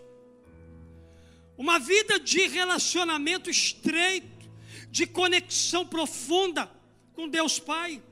uma 1.61 1.79
vida 1.79 2.19
de 2.19 2.47
relacionamento 2.47 3.51
estreito, 3.51 4.49
de 4.91 5.07
conexão 5.07 5.87
profunda 5.87 6.71
com 7.13 7.29
Deus 7.29 7.59
Pai. 7.59 8.03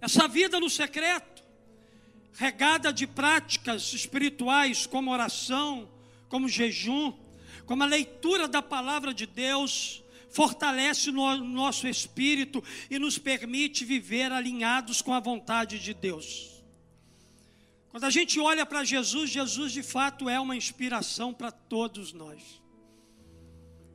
Essa 0.00 0.28
vida 0.28 0.60
no 0.60 0.70
secreto, 0.70 1.42
regada 2.34 2.92
de 2.92 3.08
práticas 3.08 3.92
espirituais 3.92 4.86
como 4.86 5.10
oração, 5.10 5.90
como 6.28 6.48
jejum, 6.48 7.12
como 7.66 7.82
a 7.82 7.86
leitura 7.86 8.46
da 8.46 8.62
palavra 8.62 9.12
de 9.12 9.26
Deus, 9.26 10.00
fortalece 10.30 11.10
o 11.10 11.38
nosso 11.38 11.88
espírito 11.88 12.62
e 12.88 13.00
nos 13.00 13.18
permite 13.18 13.84
viver 13.84 14.30
alinhados 14.30 15.02
com 15.02 15.12
a 15.12 15.18
vontade 15.18 15.80
de 15.80 15.92
Deus. 15.92 16.59
Quando 17.90 18.04
a 18.04 18.10
gente 18.10 18.38
olha 18.38 18.64
para 18.64 18.84
Jesus, 18.84 19.30
Jesus 19.30 19.72
de 19.72 19.82
fato 19.82 20.28
é 20.28 20.38
uma 20.38 20.56
inspiração 20.56 21.34
para 21.34 21.50
todos 21.50 22.12
nós. 22.12 22.60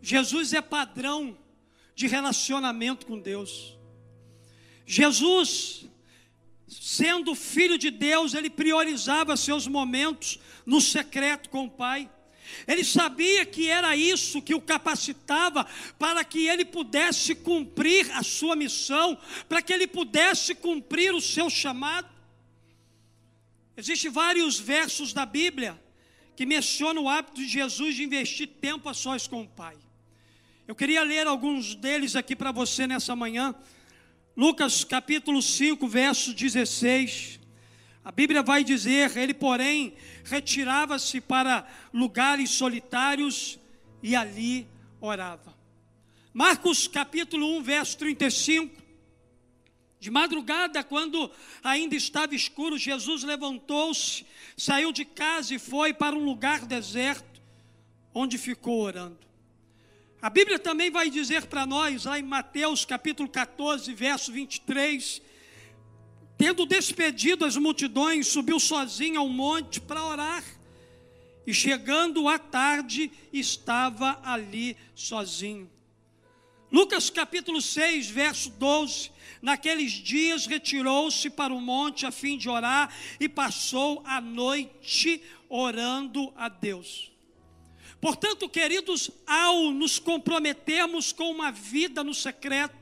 Jesus 0.01 0.53
é 0.53 0.61
padrão 0.61 1.37
de 1.95 2.05
relacionamento 2.05 3.05
com 3.05 3.17
Deus. 3.17 3.77
Jesus, 4.85 5.87
sendo 6.67 7.33
filho 7.33 7.77
de 7.77 7.89
Deus, 7.89 8.33
ele 8.33 8.49
priorizava 8.49 9.37
seus 9.37 9.65
momentos 9.65 10.39
no 10.65 10.81
secreto 10.81 11.49
com 11.49 11.65
o 11.65 11.71
Pai. 11.71 12.09
Ele 12.67 12.83
sabia 12.83 13.45
que 13.45 13.69
era 13.69 13.95
isso 13.95 14.41
que 14.41 14.53
o 14.53 14.61
capacitava 14.61 15.65
para 15.97 16.23
que 16.23 16.47
ele 16.47 16.65
pudesse 16.65 17.33
cumprir 17.33 18.11
a 18.11 18.21
sua 18.21 18.55
missão, 18.55 19.17
para 19.47 19.61
que 19.61 19.73
ele 19.73 19.87
pudesse 19.87 20.53
cumprir 20.53 21.13
o 21.13 21.21
seu 21.21 21.49
chamado. 21.49 22.14
Existem 23.77 24.09
vários 24.09 24.59
versos 24.59 25.11
da 25.11 25.25
Bíblia 25.25 25.81
que 26.35 26.45
mencionam 26.45 27.03
o 27.03 27.09
hábito 27.09 27.41
de 27.41 27.47
Jesus 27.47 27.95
de 27.95 28.03
investir 28.03 28.47
tempo 28.47 28.87
a 28.87 28.93
sós 28.93 29.27
com 29.27 29.41
o 29.41 29.47
Pai. 29.47 29.77
Eu 30.67 30.73
queria 30.73 31.03
ler 31.03 31.27
alguns 31.27 31.75
deles 31.75 32.15
aqui 32.15 32.35
para 32.35 32.51
você 32.51 32.87
nessa 32.87 33.15
manhã. 33.15 33.53
Lucas 34.35 34.83
capítulo 34.83 35.41
5, 35.41 35.87
verso 35.87 36.33
16. 36.33 37.39
A 38.03 38.11
Bíblia 38.11 38.41
vai 38.41 38.63
dizer: 38.63 39.15
ele, 39.17 39.33
porém, 39.33 39.95
retirava-se 40.23 41.19
para 41.21 41.67
lugares 41.93 42.49
solitários 42.51 43.59
e 44.01 44.15
ali 44.15 44.67
orava. 44.99 45.55
Marcos 46.33 46.87
capítulo 46.87 47.57
1, 47.59 47.63
verso 47.63 47.97
35. 47.97 48.84
De 50.05 50.11
madrugada, 50.11 50.83
quando 50.83 51.31
ainda 51.63 51.95
estava 51.95 52.35
escuro, 52.35 52.77
Jesus 52.77 53.23
levantou-se, 53.23 54.23
saiu 54.55 54.91
de 54.91 55.03
casa 55.03 55.55
e 55.55 55.57
foi 55.57 55.95
para 55.95 56.15
um 56.15 56.23
lugar 56.23 56.63
deserto, 56.63 57.41
onde 58.13 58.37
ficou 58.37 58.81
orando. 58.81 59.17
A 60.21 60.29
Bíblia 60.29 60.59
também 60.59 60.91
vai 60.91 61.09
dizer 61.09 61.47
para 61.47 61.65
nós, 61.65 62.05
lá 62.05 62.19
em 62.19 62.21
Mateus 62.21 62.85
capítulo 62.85 63.27
14, 63.27 63.91
verso 63.95 64.31
23, 64.31 65.23
Tendo 66.37 66.67
despedido 66.67 67.43
as 67.43 67.57
multidões, 67.57 68.27
subiu 68.27 68.59
sozinho 68.59 69.19
ao 69.19 69.27
monte 69.27 69.81
para 69.81 70.05
orar. 70.05 70.43
E 71.47 71.51
chegando 71.51 72.27
à 72.27 72.37
tarde, 72.37 73.11
estava 73.33 74.21
ali 74.23 74.77
sozinho. 74.93 75.67
Lucas 76.75 77.09
capítulo 77.09 77.61
6, 77.61 78.09
verso 78.09 78.49
12. 78.49 79.09
Naqueles 79.41 79.93
dias 79.93 80.45
retirou-se 80.45 81.29
para 81.29 81.53
o 81.53 81.61
monte 81.61 82.05
a 82.05 82.11
fim 82.11 82.37
de 82.37 82.49
orar 82.49 82.93
e 83.17 83.29
passou 83.29 84.03
a 84.03 84.19
noite 84.19 85.23
orando 85.47 86.33
a 86.35 86.49
Deus. 86.49 87.13
Portanto, 88.01 88.49
queridos, 88.49 89.09
ao 89.25 89.71
nos 89.71 89.99
comprometermos 89.99 91.13
com 91.13 91.31
uma 91.31 91.49
vida 91.49 92.03
no 92.03 92.13
secreto, 92.13 92.75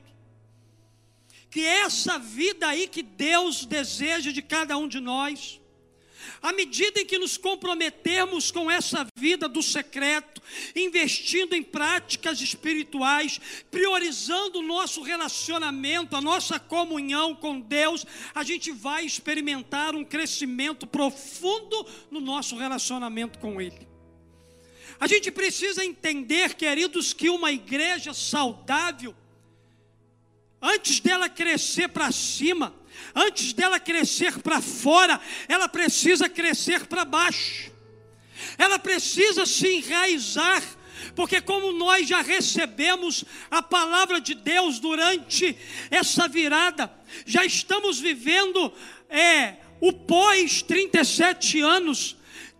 que 1.48 1.60
essa 1.60 2.18
vida 2.18 2.66
aí 2.66 2.88
que 2.88 3.00
Deus 3.00 3.64
deseja 3.64 4.32
de 4.32 4.42
cada 4.42 4.76
um 4.76 4.88
de 4.88 4.98
nós, 4.98 5.60
à 6.42 6.52
medida 6.52 7.00
em 7.00 7.06
que 7.06 7.18
nos 7.18 7.36
comprometermos 7.36 8.50
com 8.50 8.70
essa 8.70 9.06
vida 9.16 9.48
do 9.48 9.62
secreto, 9.62 10.42
investindo 10.74 11.54
em 11.54 11.62
práticas 11.62 12.40
espirituais, 12.40 13.40
priorizando 13.70 14.58
o 14.58 14.62
nosso 14.62 15.02
relacionamento, 15.02 16.16
a 16.16 16.20
nossa 16.20 16.58
comunhão 16.58 17.34
com 17.34 17.60
Deus, 17.60 18.04
a 18.34 18.42
gente 18.42 18.70
vai 18.70 19.04
experimentar 19.04 19.94
um 19.94 20.04
crescimento 20.04 20.86
profundo 20.86 21.86
no 22.10 22.20
nosso 22.20 22.56
relacionamento 22.56 23.38
com 23.38 23.60
Ele. 23.60 23.88
A 25.00 25.06
gente 25.06 25.30
precisa 25.30 25.84
entender, 25.84 26.54
queridos, 26.54 27.12
que 27.12 27.28
uma 27.28 27.50
igreja 27.50 28.14
saudável, 28.14 29.14
Antes 30.66 30.98
dela 30.98 31.28
crescer 31.28 31.88
para 31.88 32.10
cima, 32.10 32.74
antes 33.14 33.52
dela 33.52 33.78
crescer 33.78 34.40
para 34.40 34.60
fora, 34.60 35.20
ela 35.48 35.68
precisa 35.68 36.28
crescer 36.28 36.86
para 36.86 37.04
baixo. 37.04 37.72
Ela 38.58 38.78
precisa 38.78 39.46
se 39.46 39.66
enraizar, 39.68 40.62
porque 41.14 41.40
como 41.40 41.72
nós 41.72 42.08
já 42.08 42.20
recebemos 42.20 43.24
a 43.50 43.62
palavra 43.62 44.20
de 44.20 44.34
Deus 44.34 44.78
durante 44.78 45.56
essa 45.90 46.28
virada, 46.28 46.92
já 47.24 47.44
estamos 47.44 47.98
vivendo 47.98 48.72
é, 49.08 49.56
o 49.80 49.92
pós 49.92 50.62
37 50.62 51.60
anos 51.60 52.16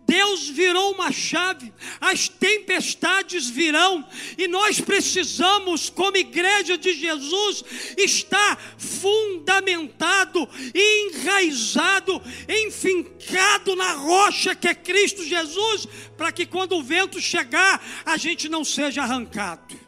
Deus 0.07 0.49
virou 0.49 0.93
uma 0.93 1.11
chave, 1.11 1.73
as 2.01 2.29
tempestades 2.29 3.49
virão, 3.49 4.07
e 4.37 4.47
nós 4.47 4.81
precisamos, 4.81 5.89
como 5.89 6.17
igreja 6.17 6.77
de 6.77 6.93
Jesus, 6.93 7.65
estar 7.97 8.61
fundamentado, 8.79 10.49
enraizado, 10.75 12.23
enfincado 12.49 13.75
na 13.75 13.93
rocha 13.95 14.55
que 14.55 14.69
é 14.69 14.75
Cristo 14.75 15.25
Jesus, 15.25 15.87
para 16.17 16.31
que 16.31 16.47
quando 16.47 16.77
o 16.77 16.83
vento 16.83 17.21
chegar, 17.21 17.83
a 18.05 18.17
gente 18.17 18.49
não 18.49 18.65
seja 18.65 19.03
arrancado. 19.03 19.79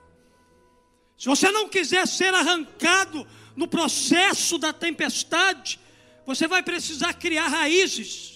Se 1.18 1.26
você 1.26 1.50
não 1.50 1.68
quiser 1.68 2.06
ser 2.06 2.32
arrancado 2.34 3.26
no 3.54 3.66
processo 3.66 4.58
da 4.58 4.72
tempestade, 4.72 5.80
você 6.26 6.46
vai 6.46 6.62
precisar 6.62 7.14
criar 7.14 7.48
raízes. 7.48 8.35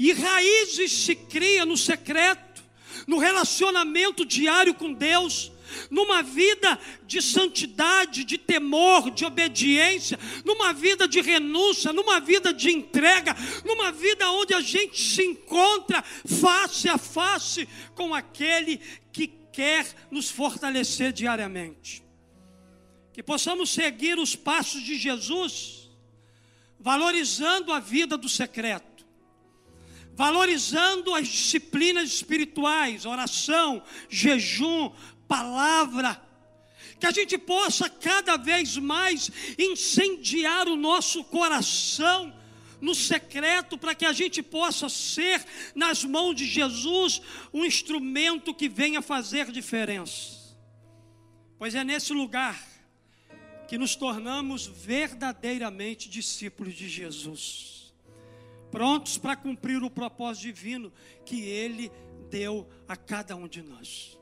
E 0.00 0.14
raízes 0.14 0.92
se 0.92 1.14
cria 1.14 1.66
no 1.66 1.76
secreto, 1.76 2.64
no 3.06 3.18
relacionamento 3.18 4.24
diário 4.24 4.72
com 4.72 4.94
Deus, 4.94 5.52
numa 5.90 6.22
vida 6.22 6.80
de 7.06 7.20
santidade, 7.20 8.24
de 8.24 8.38
temor, 8.38 9.10
de 9.10 9.26
obediência, 9.26 10.18
numa 10.42 10.72
vida 10.72 11.06
de 11.06 11.20
renúncia, 11.20 11.92
numa 11.92 12.18
vida 12.18 12.50
de 12.50 12.70
entrega, 12.70 13.36
numa 13.62 13.92
vida 13.92 14.30
onde 14.30 14.54
a 14.54 14.62
gente 14.62 14.98
se 14.98 15.22
encontra 15.22 16.02
face 16.02 16.88
a 16.88 16.96
face 16.96 17.68
com 17.94 18.14
aquele 18.14 18.80
que 19.12 19.26
quer 19.52 19.86
nos 20.10 20.30
fortalecer 20.30 21.12
diariamente. 21.12 22.02
Que 23.12 23.22
possamos 23.22 23.68
seguir 23.68 24.18
os 24.18 24.34
passos 24.34 24.82
de 24.82 24.96
Jesus, 24.96 25.90
valorizando 26.78 27.70
a 27.70 27.78
vida 27.78 28.16
do 28.16 28.30
secreto, 28.30 28.89
valorizando 30.20 31.14
as 31.14 31.26
disciplinas 31.26 32.10
espirituais, 32.10 33.06
oração, 33.06 33.82
jejum, 34.06 34.92
palavra, 35.26 36.20
que 36.98 37.06
a 37.06 37.10
gente 37.10 37.38
possa 37.38 37.88
cada 37.88 38.36
vez 38.36 38.76
mais 38.76 39.30
incendiar 39.58 40.68
o 40.68 40.76
nosso 40.76 41.24
coração 41.24 42.38
no 42.82 42.94
secreto, 42.94 43.78
para 43.78 43.94
que 43.94 44.04
a 44.04 44.12
gente 44.12 44.42
possa 44.42 44.90
ser, 44.90 45.42
nas 45.74 46.04
mãos 46.04 46.34
de 46.34 46.44
Jesus, 46.44 47.22
um 47.50 47.64
instrumento 47.64 48.52
que 48.52 48.68
venha 48.68 49.00
fazer 49.00 49.50
diferença. 49.50 50.54
Pois 51.58 51.74
é 51.74 51.82
nesse 51.82 52.12
lugar 52.12 52.62
que 53.66 53.78
nos 53.78 53.96
tornamos 53.96 54.66
verdadeiramente 54.66 56.10
discípulos 56.10 56.74
de 56.74 56.90
Jesus, 56.90 57.79
prontos 58.70 59.18
para 59.18 59.36
cumprir 59.36 59.82
o 59.82 59.90
propósito 59.90 60.44
divino 60.44 60.92
que 61.24 61.42
Ele 61.42 61.90
deu 62.30 62.68
a 62.86 62.96
cada 62.96 63.36
um 63.36 63.48
de 63.48 63.62
nós. 63.62 64.18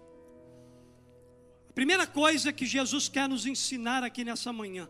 Primeira 1.74 2.06
coisa 2.06 2.52
que 2.52 2.66
Jesus 2.66 3.08
quer 3.08 3.28
nos 3.28 3.46
ensinar 3.46 4.02
aqui 4.02 4.24
nessa 4.24 4.52
manhã, 4.52 4.88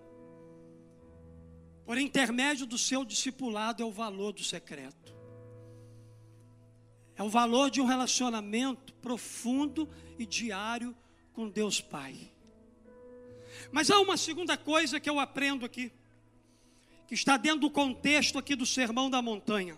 por 1.84 1.98
intermédio 1.98 2.66
do 2.66 2.78
seu 2.78 3.04
discipulado, 3.04 3.82
é 3.82 3.86
o 3.86 3.90
valor 3.90 4.32
do 4.32 4.42
secreto. 4.42 5.16
É 7.16 7.22
o 7.22 7.28
valor 7.28 7.70
de 7.70 7.80
um 7.80 7.86
relacionamento 7.86 8.94
profundo 8.94 9.88
e 10.18 10.24
diário 10.24 10.96
com 11.32 11.48
Deus 11.48 11.80
Pai. 11.80 12.30
Mas 13.72 13.90
há 13.90 13.98
uma 14.00 14.16
segunda 14.16 14.56
coisa 14.56 15.00
que 15.00 15.10
eu 15.10 15.18
aprendo 15.18 15.66
aqui, 15.66 15.92
que 17.08 17.14
está 17.14 17.36
dentro 17.36 17.62
do 17.62 17.70
contexto 17.70 18.38
aqui 18.38 18.54
do 18.54 18.64
Sermão 18.64 19.10
da 19.10 19.20
Montanha. 19.20 19.76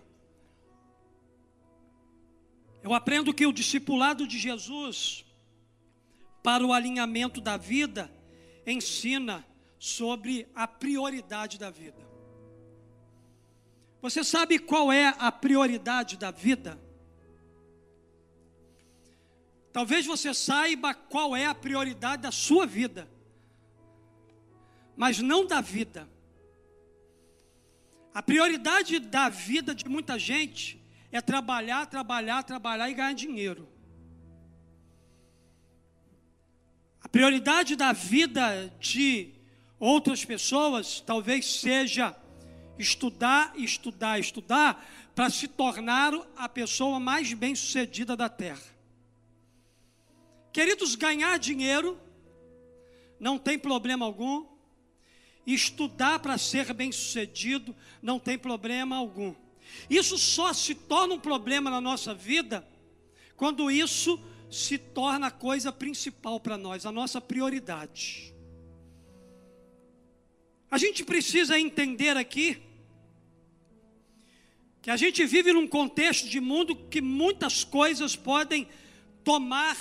Eu 2.83 2.93
aprendo 2.93 3.33
que 3.33 3.47
o 3.47 3.53
discipulado 3.53 4.27
de 4.27 4.37
Jesus 4.37 5.25
para 6.43 6.65
o 6.65 6.73
alinhamento 6.73 7.39
da 7.39 7.57
vida, 7.57 8.11
ensina 8.65 9.45
sobre 9.77 10.47
a 10.55 10.67
prioridade 10.67 11.57
da 11.57 11.69
vida. 11.69 12.01
Você 14.01 14.23
sabe 14.23 14.57
qual 14.57 14.91
é 14.91 15.13
a 15.19 15.31
prioridade 15.31 16.17
da 16.17 16.31
vida? 16.31 16.79
Talvez 19.71 20.05
você 20.05 20.33
saiba 20.33 20.93
qual 20.93 21.35
é 21.35 21.45
a 21.45 21.55
prioridade 21.55 22.23
da 22.23 22.31
sua 22.31 22.65
vida, 22.65 23.07
mas 24.97 25.19
não 25.19 25.45
da 25.45 25.61
vida. 25.61 26.09
A 28.13 28.21
prioridade 28.21 28.99
da 28.99 29.29
vida 29.29 29.73
de 29.73 29.87
muita 29.87 30.19
gente 30.19 30.81
é 31.11 31.21
trabalhar, 31.21 31.85
trabalhar, 31.85 32.43
trabalhar 32.43 32.89
e 32.89 32.93
ganhar 32.93 33.13
dinheiro. 33.13 33.71
prioridade 37.11 37.75
da 37.75 37.91
vida 37.91 38.73
de 38.79 39.33
outras 39.77 40.23
pessoas 40.23 41.01
talvez 41.01 41.45
seja 41.45 42.15
estudar, 42.79 43.53
estudar, 43.57 44.19
estudar 44.19 44.87
para 45.13 45.29
se 45.29 45.47
tornar 45.47 46.13
a 46.37 46.47
pessoa 46.47 46.99
mais 46.99 47.33
bem-sucedida 47.33 48.15
da 48.15 48.29
terra. 48.29 48.63
Queridos, 50.53 50.95
ganhar 50.95 51.37
dinheiro 51.37 51.99
não 53.19 53.37
tem 53.37 53.59
problema 53.59 54.05
algum. 54.05 54.45
Estudar 55.53 56.19
para 56.19 56.37
ser 56.37 56.73
bem-sucedido 56.73 57.75
não 58.01 58.19
tem 58.19 58.37
problema 58.37 58.95
algum. 58.95 59.33
Isso 59.89 60.17
só 60.17 60.53
se 60.53 60.75
torna 60.75 61.15
um 61.15 61.19
problema 61.19 61.69
na 61.69 61.81
nossa 61.81 62.13
vida 62.13 62.67
quando 63.35 63.71
isso 63.71 64.19
se 64.51 64.77
torna 64.77 65.27
a 65.27 65.31
coisa 65.31 65.71
principal 65.71 66.39
para 66.39 66.57
nós, 66.57 66.85
a 66.85 66.91
nossa 66.91 67.19
prioridade. 67.19 68.35
A 70.69 70.77
gente 70.77 71.03
precisa 71.03 71.59
entender 71.59 72.15
aqui 72.15 72.61
que 74.81 74.89
a 74.89 74.97
gente 74.97 75.25
vive 75.25 75.51
num 75.53 75.67
contexto 75.67 76.29
de 76.29 76.39
mundo 76.39 76.75
que 76.75 77.01
muitas 77.01 77.63
coisas 77.63 78.15
podem 78.15 78.67
tomar 79.23 79.77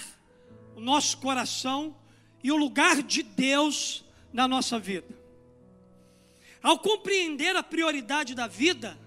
o 0.75 0.81
nosso 0.81 1.19
coração 1.19 1.97
e 2.43 2.51
o 2.51 2.57
lugar 2.57 3.03
de 3.03 3.23
Deus 3.23 4.05
na 4.33 4.49
nossa 4.49 4.79
vida. 4.79 5.20
Ao 6.63 6.79
compreender 6.79 7.57
a 7.57 7.63
prioridade 7.63 8.35
da 8.35 8.47
vida, 8.47 8.99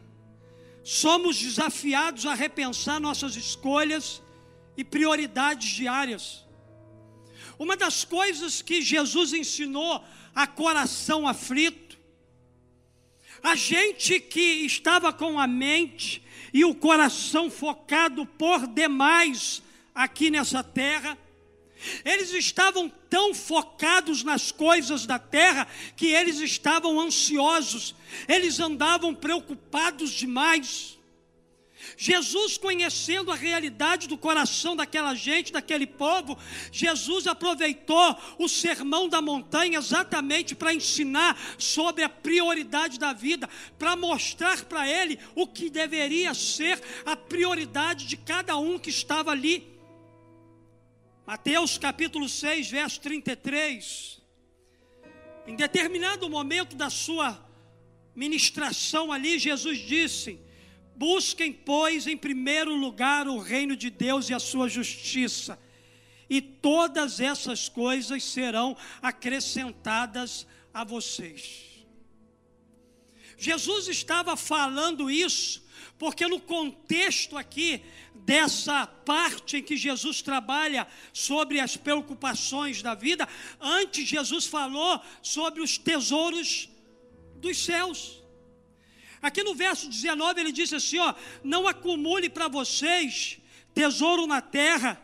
somos 0.83 1.39
desafiados 1.39 2.25
a 2.25 2.33
repensar 2.33 2.99
nossas 2.99 3.35
escolhas 3.35 4.21
e 4.75 4.83
prioridades 4.83 5.69
diárias. 5.69 6.43
Uma 7.59 7.77
das 7.77 8.03
coisas 8.03 8.61
que 8.61 8.81
Jesus 8.81 9.33
ensinou 9.33 10.03
a 10.33 10.47
coração 10.47 11.27
aflito, 11.27 11.97
a 13.41 13.55
gente 13.55 14.19
que 14.19 14.65
estava 14.65 15.13
com 15.13 15.39
a 15.39 15.45
mente 15.45 16.23
e 16.53 16.65
o 16.65 16.73
coração 16.73 17.51
focado 17.51 18.25
por 18.25 18.65
demais 18.67 19.61
aqui 19.93 20.31
nessa 20.31 20.63
terra, 20.63 21.17
eles 22.03 22.31
estavam 22.33 22.89
tão 23.09 23.33
focados 23.33 24.23
nas 24.23 24.51
coisas 24.51 25.05
da 25.05 25.19
terra 25.19 25.67
que 25.95 26.07
eles 26.07 26.39
estavam 26.39 26.99
ansiosos, 26.99 27.95
eles 28.27 28.59
andavam 28.59 29.13
preocupados 29.13 30.11
demais. 30.11 30.97
Jesus, 31.97 32.57
conhecendo 32.57 33.31
a 33.31 33.35
realidade 33.35 34.07
do 34.07 34.17
coração 34.17 34.75
daquela 34.75 35.13
gente, 35.13 35.51
daquele 35.51 35.85
povo, 35.85 36.37
Jesus 36.71 37.27
aproveitou 37.27 38.17
o 38.37 38.47
sermão 38.47 39.07
da 39.07 39.21
montanha 39.21 39.77
exatamente 39.77 40.55
para 40.55 40.73
ensinar 40.73 41.37
sobre 41.57 42.03
a 42.03 42.09
prioridade 42.09 42.99
da 42.99 43.13
vida, 43.13 43.49
para 43.77 43.95
mostrar 43.95 44.63
para 44.65 44.87
ele 44.87 45.19
o 45.35 45.47
que 45.47 45.69
deveria 45.69 46.33
ser 46.33 46.81
a 47.05 47.15
prioridade 47.15 48.05
de 48.05 48.17
cada 48.17 48.57
um 48.57 48.79
que 48.79 48.89
estava 48.89 49.31
ali. 49.31 49.72
Mateus 51.25 51.77
capítulo 51.77 52.27
6, 52.27 52.69
verso 52.69 52.99
33. 52.99 54.21
Em 55.47 55.55
determinado 55.55 56.29
momento 56.29 56.75
da 56.75 56.89
sua 56.89 57.41
ministração 58.13 59.09
ali, 59.09 59.39
Jesus 59.39 59.79
disse: 59.79 60.37
Busquem, 60.95 61.53
pois, 61.53 62.07
em 62.07 62.17
primeiro 62.17 62.75
lugar 62.75 63.27
o 63.27 63.39
reino 63.39 63.75
de 63.75 63.89
Deus 63.89 64.29
e 64.29 64.33
a 64.33 64.39
sua 64.39 64.67
justiça, 64.67 65.57
e 66.29 66.41
todas 66.41 67.21
essas 67.21 67.69
coisas 67.69 68.21
serão 68.21 68.75
acrescentadas 69.01 70.45
a 70.73 70.83
vocês. 70.83 71.85
Jesus 73.37 73.87
estava 73.87 74.35
falando 74.35 75.09
isso, 75.09 75.62
porque 76.03 76.27
no 76.27 76.37
contexto 76.37 77.37
aqui 77.37 77.81
dessa 78.13 78.85
parte 78.85 79.55
em 79.55 79.63
que 79.63 79.77
Jesus 79.77 80.21
trabalha 80.21 80.85
sobre 81.13 81.61
as 81.61 81.77
preocupações 81.77 82.81
da 82.81 82.93
vida, 82.93 83.25
antes 83.61 84.05
Jesus 84.05 84.45
falou 84.45 84.99
sobre 85.21 85.61
os 85.61 85.77
tesouros 85.77 86.67
dos 87.37 87.57
céus. 87.57 88.21
Aqui 89.21 89.43
no 89.43 89.55
verso 89.55 89.87
19 89.87 90.41
ele 90.41 90.51
diz 90.51 90.73
assim: 90.73 90.99
ó, 90.99 91.15
não 91.41 91.69
acumule 91.69 92.27
para 92.29 92.49
vocês 92.49 93.39
tesouro 93.73 94.27
na 94.27 94.41
terra, 94.41 95.01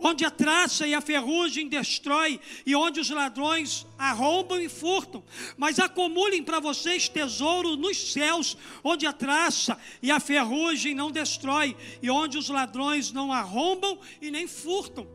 onde 0.00 0.24
a 0.24 0.30
traça 0.30 0.86
e 0.86 0.94
a 0.94 1.00
ferrugem 1.00 1.68
destrói 1.68 2.40
e 2.64 2.74
onde 2.74 3.00
os 3.00 3.10
ladrões 3.10 3.86
arrombam 3.98 4.60
e 4.60 4.68
furtam, 4.68 5.22
mas 5.56 5.78
acumulem 5.78 6.42
para 6.42 6.58
vocês 6.58 7.08
tesouro 7.08 7.76
nos 7.76 8.12
céus, 8.12 8.56
onde 8.82 9.06
a 9.06 9.12
traça 9.12 9.78
e 10.02 10.10
a 10.10 10.18
ferrugem 10.18 10.94
não 10.94 11.10
destrói 11.10 11.76
e 12.02 12.10
onde 12.10 12.38
os 12.38 12.48
ladrões 12.48 13.12
não 13.12 13.32
arrombam 13.32 13.98
e 14.20 14.30
nem 14.30 14.46
furtam. 14.46 15.06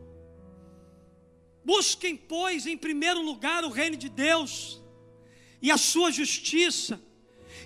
Busquem, 1.64 2.16
pois, 2.16 2.64
em 2.64 2.76
primeiro 2.76 3.20
lugar 3.20 3.64
o 3.64 3.70
reino 3.70 3.96
de 3.96 4.08
Deus 4.08 4.80
e 5.60 5.70
a 5.70 5.76
sua 5.76 6.12
justiça, 6.12 7.00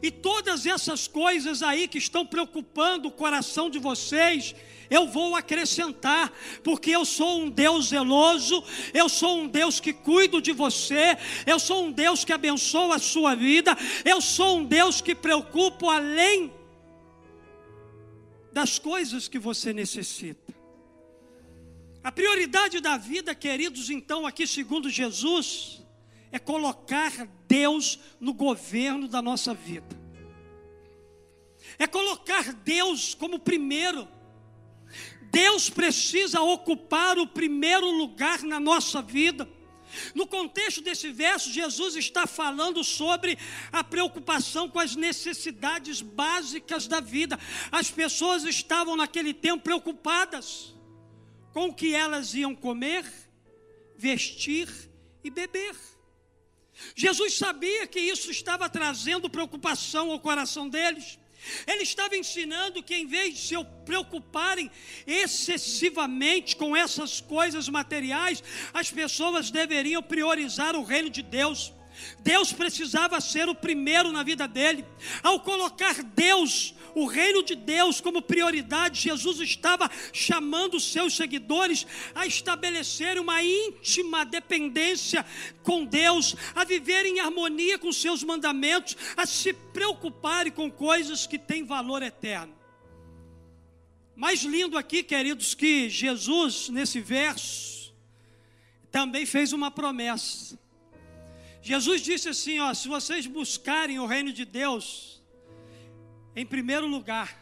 e 0.03 0.11
todas 0.11 0.67
essas 0.67 1.07
coisas 1.07 1.63
aí 1.63 1.87
que 1.87 1.99
estão 1.99 2.25
preocupando 2.27 3.09
o 3.09 3.13
coração 3.13 3.69
de 3.69 3.79
vocês, 3.79 4.55
eu 4.91 5.07
vou 5.07 5.37
acrescentar, 5.37 6.33
porque 6.65 6.91
eu 6.91 7.05
sou 7.05 7.43
um 7.43 7.49
Deus 7.49 7.89
zeloso, 7.89 8.63
eu 8.93 9.09
sou 9.09 9.41
um 9.41 9.47
Deus 9.47 9.79
que 9.79 9.93
cuido 9.93 10.43
de 10.43 10.53
você, 10.53 11.17
eu 11.47 11.61
sou 11.61 11.85
um 11.85 11.93
Deus 11.93 12.25
que 12.25 12.33
abençoa 12.33 12.97
a 12.97 12.99
sua 12.99 13.35
vida, 13.37 13.77
eu 14.05 14.21
sou 14.21 14.59
um 14.59 14.65
Deus 14.65 15.01
que 15.01 15.15
preocupo 15.15 15.89
além 15.89 16.53
das 18.53 18.79
coisas 18.79 19.29
que 19.29 19.39
você 19.39 19.73
necessita. 19.73 20.53
A 22.03 22.11
prioridade 22.11 22.81
da 22.81 22.97
vida, 22.97 23.35
queridos, 23.35 23.91
então, 23.91 24.27
aqui 24.27 24.47
segundo 24.47 24.89
Jesus, 24.89 25.80
é 26.33 26.39
colocar 26.39 27.27
Deus 27.49 27.99
no 28.21 28.33
governo 28.33 29.09
da 29.09 29.21
nossa 29.21 29.53
vida. 29.53 29.99
É 31.79 31.87
colocar 31.87 32.53
Deus 32.53 33.15
como 33.15 33.39
primeiro. 33.39 34.09
Deus 35.31 35.71
precisa 35.71 36.41
ocupar 36.41 37.19
o 37.19 37.27
primeiro 37.27 37.91
lugar 37.91 38.43
na 38.43 38.59
nossa 38.59 39.01
vida. 39.01 39.49
No 40.15 40.27
contexto 40.27 40.81
desse 40.81 41.11
verso, 41.11 41.51
Jesus 41.51 41.97
está 41.97 42.27
falando 42.27 42.83
sobre 42.85 43.37
a 43.73 43.83
preocupação 43.83 44.69
com 44.69 44.79
as 44.79 44.95
necessidades 44.95 46.01
básicas 46.01 46.87
da 46.87 47.01
vida. 47.01 47.39
As 47.73 47.91
pessoas 47.91 48.45
estavam 48.45 48.97
naquele 48.97 49.35
tempo 49.35 49.65
preocupadas 49.65 50.75
com 51.53 51.69
o 51.69 51.75
que 51.75 51.95
elas 51.95 52.35
iam 52.35 52.55
comer, 52.55 53.05
vestir 53.97 54.69
e 55.25 55.31
beber. 55.31 55.75
Jesus 56.95 57.35
sabia 57.35 57.87
que 57.87 58.01
isso 58.01 58.31
estava 58.31 58.69
trazendo 58.69 59.31
preocupação 59.31 60.11
ao 60.11 60.21
coração 60.21 60.69
deles. 60.69 61.19
Ele 61.67 61.83
estava 61.83 62.17
ensinando 62.17 62.83
que 62.83 62.95
em 62.95 63.07
vez 63.07 63.35
de 63.35 63.41
se 63.41 63.65
preocuparem 63.85 64.71
excessivamente 65.07 66.55
com 66.55 66.77
essas 66.77 67.21
coisas 67.21 67.69
materiais, 67.69 68.43
as 68.75 68.91
pessoas 68.91 69.51
deveriam 69.51 70.03
priorizar 70.03 70.77
o 70.77 70.85
reino 70.85 71.09
de 71.09 71.23
Deus. 71.23 71.73
Deus 72.21 72.53
precisava 72.53 73.21
ser 73.21 73.49
o 73.49 73.55
primeiro 73.55 74.13
na 74.13 74.23
vida 74.23 74.47
dele. 74.47 74.85
Ao 75.23 75.41
colocar 75.41 76.03
Deus, 76.03 76.75
o 76.95 77.07
reino 77.07 77.43
de 77.43 77.55
Deus 77.55 78.01
como 78.01 78.23
prioridade, 78.23 79.01
Jesus 79.01 79.41
estava 79.41 79.91
chamando 80.13 80.81
seus 80.81 81.15
seguidores 81.15 81.87
a 82.15 82.27
estabelecer 82.27 83.19
uma 83.19 83.43
íntima 83.43 84.25
dependência 84.25 85.25
com 85.63 85.85
Deus, 85.85 86.35
a 86.55 86.65
viver 86.65 87.07
em 87.07 87.21
harmonia 87.21 87.79
com 87.79 87.93
seus 87.93 88.23
mandamentos, 88.23 88.97
a 89.17 89.27
se 89.27 89.53
preocuparem 89.53 90.53
com 90.53 90.71
coisas 90.71 91.27
que 91.27 91.39
têm 91.39 91.65
valor 91.65 92.03
eterno. 92.03 92.55
Mais 94.15 94.43
lindo 94.43 94.77
aqui, 94.77 95.03
queridos, 95.03 95.55
que 95.55 95.89
Jesus, 95.89 96.69
nesse 96.69 97.01
verso, 97.01 97.95
também 98.91 99.25
fez 99.25 99.53
uma 99.53 99.71
promessa. 99.71 100.59
Jesus 101.63 102.01
disse 102.01 102.29
assim: 102.29 102.59
ó, 102.61 102.73
se 102.73 102.89
vocês 102.89 103.27
buscarem 103.27 103.99
o 103.99 104.07
reino 104.07 104.33
de 104.33 104.45
Deus, 104.45 105.23
em 106.35 106.47
primeiro 106.47 106.87
lugar, 106.87 107.39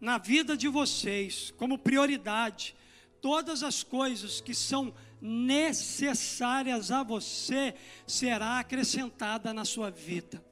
na 0.00 0.18
vida 0.18 0.56
de 0.56 0.68
vocês, 0.68 1.52
como 1.56 1.78
prioridade, 1.78 2.74
todas 3.20 3.62
as 3.62 3.82
coisas 3.82 4.40
que 4.40 4.54
são 4.54 4.94
necessárias 5.20 6.90
a 6.90 7.02
você 7.02 7.74
será 8.06 8.58
acrescentada 8.58 9.52
na 9.52 9.64
sua 9.64 9.90
vida. 9.90 10.42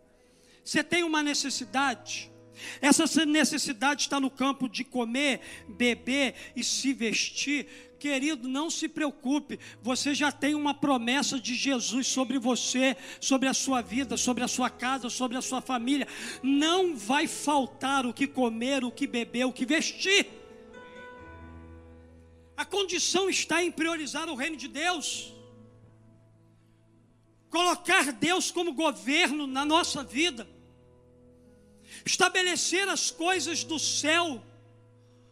Você 0.63 0.85
tem 0.85 1.03
uma 1.03 1.23
necessidade? 1.23 2.31
Essa 2.81 3.25
necessidade 3.25 4.03
está 4.03 4.21
no 4.21 4.31
campo 4.31 4.69
de 4.69 4.85
comer, 4.85 5.41
beber 5.69 6.35
e 6.55 6.63
se 6.63 6.93
vestir. 6.93 7.67
Querido, 7.99 8.47
não 8.47 8.71
se 8.71 8.89
preocupe, 8.89 9.59
você 9.83 10.15
já 10.15 10.31
tem 10.31 10.55
uma 10.55 10.73
promessa 10.73 11.39
de 11.39 11.55
Jesus 11.55 12.07
sobre 12.07 12.39
você, 12.39 12.97
sobre 13.21 13.49
a 13.49 13.55
sua 13.55 13.83
vida, 13.83 14.17
sobre 14.17 14.45
a 14.45 14.49
sua 14.49 14.71
casa, 14.71 15.11
sobre 15.11 15.37
a 15.37 15.43
sua 15.43 15.61
família. 15.61 16.07
Não 16.41 16.97
vai 16.97 17.27
faltar 17.27 18.07
o 18.07 18.13
que 18.13 18.27
comer, 18.27 18.85
o 18.85 18.93
que 18.93 19.07
beber, 19.07 19.47
o 19.47 19.53
que 19.53 19.67
vestir. 19.67 20.29
A 22.57 22.65
condição 22.65 23.29
está 23.29 23.63
em 23.63 23.71
priorizar 23.71 24.29
o 24.29 24.37
reino 24.37 24.57
de 24.57 24.69
Deus, 24.69 25.35
colocar 27.51 28.13
Deus 28.13 28.53
como 28.53 28.73
governo 28.73 29.45
na 29.45 29.65
nossa 29.65 30.05
vida, 30.05 30.49
estabelecer 32.07 32.89
as 32.89 33.11
coisas 33.11 33.65
do 33.65 33.79
céu 33.79 34.41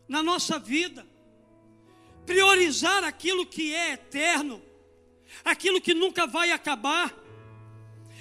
na 0.09 0.21
nossa 0.21 0.59
vida 0.59 1.07
priorizar 2.27 3.05
aquilo 3.05 3.47
que 3.47 3.73
é 3.73 3.93
eterno, 3.93 4.61
aquilo 5.45 5.81
que 5.81 5.95
nunca 5.95 6.27
vai 6.27 6.51
acabar. 6.51 7.15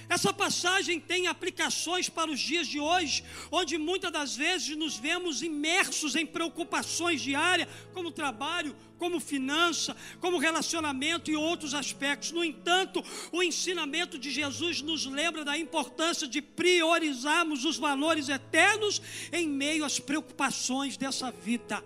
Essa 0.08 0.32
passagem 0.32 1.00
tem 1.00 1.26
aplicações 1.26 2.08
para 2.08 2.30
os 2.30 2.40
dias 2.40 2.68
de 2.68 2.80
hoje, 2.80 3.24
onde 3.52 3.76
muitas 3.76 4.12
das 4.12 4.36
vezes 4.36 4.78
nos 4.78 4.96
vemos 4.96 5.42
imersos 5.42 6.16
em 6.16 6.28
preocupações 6.28 7.22
diárias, 7.22 7.68
como 7.92 8.12
trabalho, 8.12 8.76
como 9.00 9.20
finança, 9.20 9.98
como 10.22 10.38
relacionamento 10.38 11.32
e 11.32 11.36
outros 11.36 11.74
aspectos. 11.74 12.32
No 12.32 12.44
entanto, 12.44 13.04
o 13.32 13.42
ensinamento 13.42 14.20
de 14.20 14.30
Jesus 14.30 14.80
nos 14.82 15.08
lembra 15.08 15.44
da 15.44 15.58
importância 15.58 16.28
de 16.28 16.40
priorizarmos 16.40 17.66
os 17.66 17.78
valores 17.78 18.30
eternos 18.30 19.02
em 19.34 19.48
meio 19.48 19.84
às 19.84 20.00
preocupações 20.00 20.98
dessa 20.98 21.32
vida. 21.32 21.84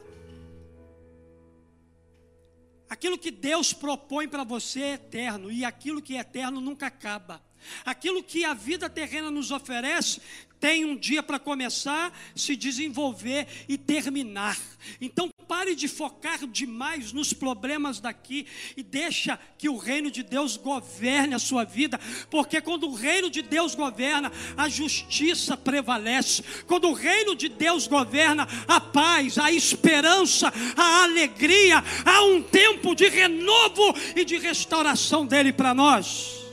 Aquilo 2.90 3.18
que 3.18 3.30
Deus 3.30 3.72
propõe 3.72 4.28
para 4.28 4.44
você 4.44 4.82
é 4.82 4.94
eterno, 4.94 5.52
e 5.52 5.64
aquilo 5.64 6.02
que 6.02 6.16
é 6.16 6.20
eterno 6.20 6.60
nunca 6.60 6.88
acaba. 6.88 7.42
Aquilo 7.86 8.24
que 8.24 8.44
a 8.44 8.54
vida 8.54 8.90
terrena 8.90 9.30
nos 9.30 9.52
oferece 9.52 10.22
tem 10.60 10.86
um 10.86 10.96
dia 10.96 11.22
para 11.22 11.40
começar, 11.40 12.12
se 12.36 12.56
desenvolver 12.56 13.48
e 13.68 13.78
terminar. 13.78 14.58
Então 15.00 15.30
pare 15.50 15.74
de 15.74 15.88
focar 15.88 16.46
demais 16.46 17.12
nos 17.12 17.34
problemas 17.34 18.00
daqui 18.00 18.46
e 18.78 18.84
deixa 18.84 19.40
que 19.58 19.68
o 19.68 19.78
reino 19.78 20.12
de 20.12 20.22
Deus 20.22 20.56
governe 20.56 21.34
a 21.34 21.40
sua 21.40 21.64
vida, 21.64 22.00
porque 22.30 22.62
quando 22.62 22.88
o 22.88 22.94
reino 22.94 23.32
de 23.32 23.42
Deus 23.42 23.74
governa, 23.74 24.32
a 24.56 24.70
justiça 24.70 25.58
prevalece. 25.58 26.44
Quando 26.68 26.88
o 26.88 26.94
reino 26.94 27.36
de 27.36 27.50
Deus 27.50 27.88
governa, 27.88 28.48
a 28.68 28.80
paz, 28.80 29.40
a 29.40 29.52
esperança, 29.52 30.54
a 30.78 31.02
alegria, 31.02 31.84
há 32.06 32.22
um 32.26 32.44
tempo 32.44 32.94
de 32.94 33.10
renovo 33.10 33.96
e 34.16 34.24
de 34.24 34.38
restauração 34.38 35.26
dele 35.26 35.52
para 35.52 35.74
nós. 35.74 36.46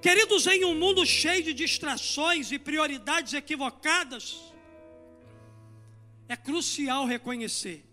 Queridos, 0.00 0.46
em 0.46 0.64
um 0.64 0.74
mundo 0.76 1.04
cheio 1.04 1.42
de 1.42 1.52
distrações 1.52 2.52
e 2.52 2.60
prioridades 2.60 3.34
equivocadas, 3.34 4.49
é 6.30 6.36
crucial 6.36 7.06
reconhecer: 7.06 7.84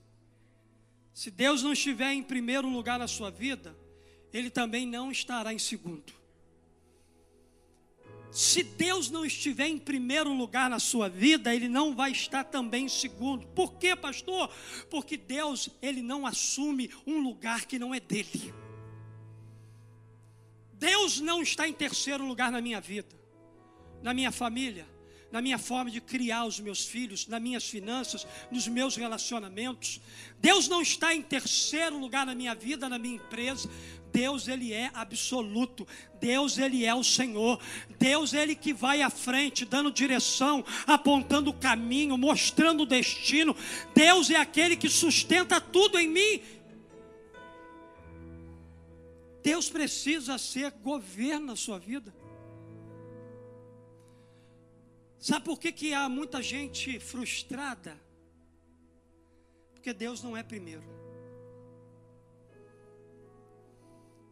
se 1.12 1.32
Deus 1.32 1.64
não 1.64 1.74
estiver 1.74 2.14
em 2.14 2.22
primeiro 2.22 2.70
lugar 2.70 3.00
na 3.00 3.08
sua 3.08 3.32
vida, 3.32 3.76
Ele 4.32 4.52
também 4.52 4.86
não 4.86 5.12
estará 5.12 5.52
em 5.52 5.58
segundo. 5.58 6.14
Se 8.32 8.62
Deus 8.62 9.10
não 9.10 9.26
estiver 9.26 9.66
em 9.66 9.80
primeiro 9.80 10.32
lugar 10.32 10.70
na 10.70 10.78
sua 10.78 11.10
vida, 11.10 11.56
Ele 11.56 11.68
não 11.68 11.96
vai 11.96 12.12
estar 12.12 12.44
também 12.44 12.86
em 12.86 12.90
segundo. 12.90 13.48
Por 13.48 13.74
quê, 13.80 13.96
pastor? 13.96 14.54
Porque 14.88 15.18
Deus, 15.18 15.70
Ele 15.82 16.04
não 16.04 16.28
assume 16.28 16.92
um 17.08 17.20
lugar 17.20 17.66
que 17.66 17.80
não 17.80 17.96
é 17.96 18.00
dele. 18.00 18.54
Deus 20.74 21.20
não 21.20 21.42
está 21.42 21.68
em 21.68 21.74
terceiro 21.74 22.24
lugar 22.24 22.52
na 22.52 22.62
minha 22.62 22.80
vida, 22.80 23.20
na 24.04 24.14
minha 24.14 24.32
família, 24.32 24.86
na 25.32 25.42
minha 25.42 25.58
forma 25.58 25.92
de 25.92 26.00
criar 26.00 26.46
os 26.46 26.60
meus 26.60 26.86
filhos, 26.86 27.28
nas 27.28 27.42
minhas 27.42 27.68
finanças, 27.68 28.26
nos 28.52 28.68
meus 28.68 28.96
relacionamentos. 28.96 30.00
Deus 30.40 30.68
não 30.68 30.82
está 30.82 31.14
em 31.14 31.22
terceiro 31.22 31.98
lugar 31.98 32.26
na 32.26 32.34
minha 32.34 32.56
vida, 32.56 32.88
na 32.88 32.98
minha 32.98 33.16
empresa. 33.16 33.70
Deus 34.12 34.48
ele 34.48 34.74
é 34.74 34.90
absoluto. 34.94 35.88
Deus 36.20 36.58
ele 36.58 36.86
é 36.86 36.96
o 36.96 37.04
Senhor. 37.04 37.60
Deus 38.00 38.34
ele 38.34 38.56
que 38.56 38.74
vai 38.74 39.02
à 39.02 39.10
frente, 39.10 39.66
dando 39.66 39.92
direção, 39.92 40.64
apontando 40.86 41.50
o 41.50 41.54
caminho, 41.54 42.18
mostrando 42.18 42.84
o 42.84 42.86
destino. 42.86 43.56
Deus 43.94 44.30
é 44.30 44.38
aquele 44.38 44.76
que 44.78 44.90
sustenta 44.90 45.60
tudo 45.60 46.00
em 46.00 46.08
mim 46.08 46.42
Deus 49.48 49.70
precisa 49.70 50.38
ser 50.38 50.72
governo 50.84 51.46
na 51.46 51.56
sua 51.56 51.80
vida. 51.80 52.14
Sabe 55.20 55.46
por 55.46 55.60
que, 55.60 55.72
que 55.72 55.94
há 55.94 56.08
muita 56.08 56.42
gente 56.42 57.00
frustrada? 57.00 58.00
Porque 59.74 59.94
Deus 59.94 60.22
não 60.22 60.38
é 60.38 60.44
primeiro. 60.44 60.84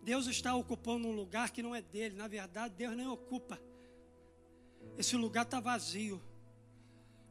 Deus 0.03 0.27
está 0.27 0.55
ocupando 0.55 1.07
um 1.07 1.15
lugar 1.15 1.49
que 1.49 1.63
não 1.63 1.73
é 1.73 1.81
dele. 1.81 2.15
Na 2.15 2.27
verdade, 2.27 2.75
Deus 2.77 2.95
nem 2.95 3.07
ocupa. 3.07 3.59
Esse 4.97 5.15
lugar 5.15 5.45
está 5.45 5.59
vazio. 5.59 6.21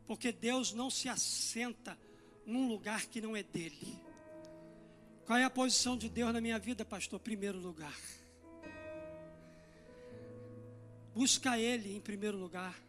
Porque 0.07 0.33
Deus 0.33 0.73
não 0.73 0.91
se 0.91 1.09
assenta 1.09 1.97
num 2.45 2.69
lugar 2.69 3.07
que 3.07 3.21
não 3.21 3.37
é 3.37 3.43
dele. 3.43 4.03
Qual 5.25 5.39
é 5.39 5.45
a 5.45 5.51
posição 5.51 5.97
de 5.97 6.09
Deus 6.09 6.33
na 6.33 6.41
minha 6.41 6.59
vida, 6.59 6.85
pastor? 6.85 7.21
Primeiro 7.21 7.59
lugar. 7.59 7.99
Busca 11.15 11.59
Ele 11.59 11.97
em 11.97 12.01
primeiro 12.01 12.37
lugar. 12.37 12.84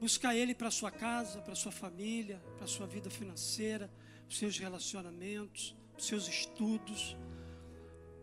Busca 0.00 0.34
Ele 0.34 0.54
para 0.54 0.70
sua 0.70 0.90
casa, 0.90 1.40
para 1.40 1.54
sua 1.54 1.72
família, 1.72 2.42
para 2.56 2.66
sua 2.66 2.86
vida 2.86 3.08
financeira, 3.08 3.88
para 3.88 4.28
os 4.28 4.38
seus 4.38 4.58
relacionamentos, 4.58 5.74
para 5.92 6.00
os 6.00 6.06
seus 6.06 6.28
estudos, 6.28 7.16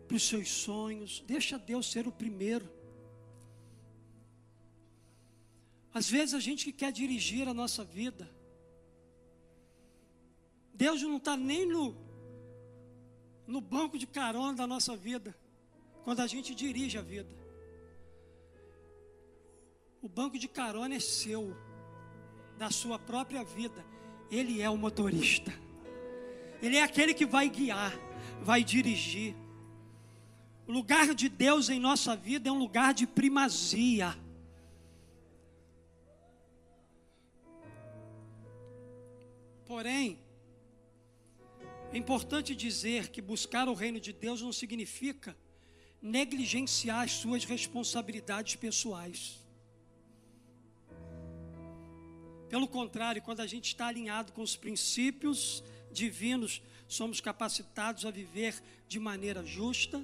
para 0.06 0.16
os 0.16 0.28
seus 0.28 0.48
sonhos. 0.48 1.24
Deixa 1.26 1.58
Deus 1.58 1.90
ser 1.90 2.06
o 2.06 2.12
primeiro. 2.12 2.70
Às 5.92 6.08
vezes 6.08 6.34
a 6.34 6.40
gente 6.40 6.64
que 6.64 6.72
quer 6.72 6.92
dirigir 6.92 7.48
a 7.48 7.54
nossa 7.54 7.84
vida, 7.84 8.28
Deus 10.72 11.02
não 11.02 11.18
está 11.18 11.36
nem 11.36 11.66
no, 11.66 11.96
no 13.46 13.60
banco 13.60 13.96
de 13.96 14.06
carona 14.06 14.54
da 14.54 14.66
nossa 14.66 14.96
vida, 14.96 15.36
quando 16.02 16.20
a 16.20 16.26
gente 16.26 16.54
dirige 16.54 16.98
a 16.98 17.02
vida. 17.02 17.43
O 20.04 20.08
banco 20.08 20.38
de 20.38 20.46
carona 20.46 20.96
é 20.96 21.00
seu, 21.00 21.56
da 22.58 22.70
sua 22.70 22.98
própria 22.98 23.42
vida. 23.42 23.82
Ele 24.30 24.60
é 24.60 24.68
o 24.68 24.76
motorista. 24.76 25.50
Ele 26.60 26.76
é 26.76 26.82
aquele 26.82 27.14
que 27.14 27.24
vai 27.24 27.48
guiar, 27.48 27.90
vai 28.42 28.62
dirigir. 28.62 29.34
O 30.66 30.72
lugar 30.72 31.14
de 31.14 31.30
Deus 31.30 31.70
em 31.70 31.80
nossa 31.80 32.14
vida 32.14 32.50
é 32.50 32.52
um 32.52 32.58
lugar 32.58 32.92
de 32.92 33.06
primazia. 33.06 34.14
Porém, 39.64 40.18
é 41.90 41.96
importante 41.96 42.54
dizer 42.54 43.08
que 43.08 43.22
buscar 43.22 43.70
o 43.70 43.72
reino 43.72 43.98
de 43.98 44.12
Deus 44.12 44.42
não 44.42 44.52
significa 44.52 45.34
negligenciar 46.02 47.04
as 47.04 47.12
suas 47.12 47.46
responsabilidades 47.46 48.56
pessoais. 48.56 49.43
Pelo 52.54 52.68
contrário, 52.68 53.20
quando 53.20 53.40
a 53.40 53.48
gente 53.48 53.66
está 53.66 53.88
alinhado 53.88 54.30
com 54.30 54.40
os 54.40 54.54
princípios 54.54 55.60
divinos, 55.90 56.62
somos 56.86 57.20
capacitados 57.20 58.06
a 58.06 58.12
viver 58.12 58.62
de 58.86 59.00
maneira 59.00 59.44
justa, 59.44 60.00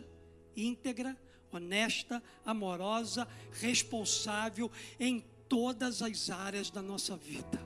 íntegra, 0.56 1.16
honesta, 1.52 2.20
amorosa, 2.44 3.28
responsável 3.52 4.68
em 4.98 5.24
todas 5.48 6.02
as 6.02 6.28
áreas 6.28 6.70
da 6.70 6.82
nossa 6.82 7.16
vida. 7.16 7.64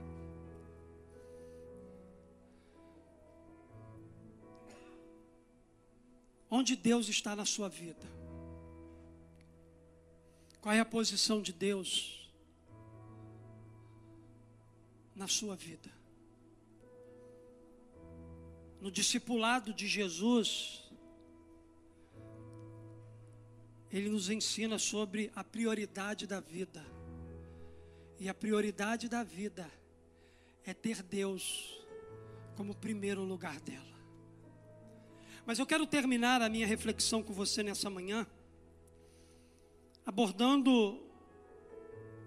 Onde 6.50 6.76
Deus 6.76 7.08
está 7.08 7.34
na 7.34 7.46
sua 7.46 7.70
vida? 7.70 8.06
Qual 10.60 10.74
é 10.74 10.80
a 10.80 10.84
posição 10.84 11.40
de 11.40 11.54
Deus 11.54 12.23
na 15.14 15.28
sua 15.28 15.54
vida. 15.54 15.90
No 18.80 18.90
discipulado 18.90 19.72
de 19.72 19.86
Jesus, 19.86 20.84
ele 23.90 24.08
nos 24.08 24.28
ensina 24.28 24.78
sobre 24.78 25.30
a 25.34 25.44
prioridade 25.44 26.26
da 26.26 26.40
vida. 26.40 26.84
E 28.18 28.28
a 28.28 28.34
prioridade 28.34 29.08
da 29.08 29.22
vida 29.22 29.70
é 30.64 30.74
ter 30.74 31.02
Deus 31.02 31.80
como 32.56 32.74
primeiro 32.74 33.22
lugar 33.22 33.60
dela. 33.60 33.94
Mas 35.46 35.58
eu 35.58 35.66
quero 35.66 35.86
terminar 35.86 36.40
a 36.40 36.48
minha 36.48 36.66
reflexão 36.66 37.22
com 37.22 37.32
você 37.32 37.62
nessa 37.62 37.90
manhã, 37.90 38.26
abordando 40.04 41.00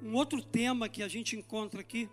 um 0.02 0.14
outro 0.14 0.42
tema 0.44 0.88
que 0.88 1.02
a 1.02 1.08
gente 1.08 1.36
encontra 1.36 1.82
aqui, 1.82 2.10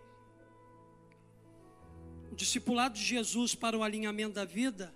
o 2.34 2.36
discipulado 2.36 2.96
de 2.96 3.04
Jesus 3.04 3.54
para 3.54 3.78
o 3.78 3.84
alinhamento 3.84 4.34
da 4.34 4.44
vida 4.44 4.92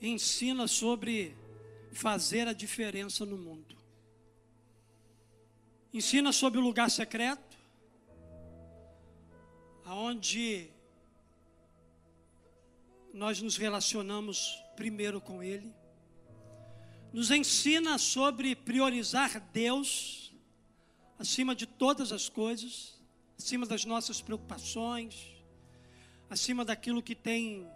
ensina 0.00 0.68
sobre 0.68 1.36
fazer 1.90 2.46
a 2.46 2.52
diferença 2.52 3.26
no 3.26 3.36
mundo. 3.36 3.76
Ensina 5.92 6.30
sobre 6.30 6.60
o 6.60 6.62
lugar 6.62 6.92
secreto, 6.92 7.58
aonde 9.84 10.70
nós 13.12 13.42
nos 13.42 13.56
relacionamos 13.56 14.62
primeiro 14.76 15.20
com 15.20 15.42
Ele. 15.42 15.74
Nos 17.12 17.32
ensina 17.32 17.98
sobre 17.98 18.54
priorizar 18.54 19.40
Deus 19.52 20.32
acima 21.18 21.52
de 21.52 21.66
todas 21.66 22.12
as 22.12 22.28
coisas, 22.28 22.96
acima 23.36 23.66
das 23.66 23.84
nossas 23.84 24.20
preocupações, 24.22 25.33
acima 26.28 26.64
daquilo 26.64 27.02
que 27.02 27.14
tem 27.14 27.66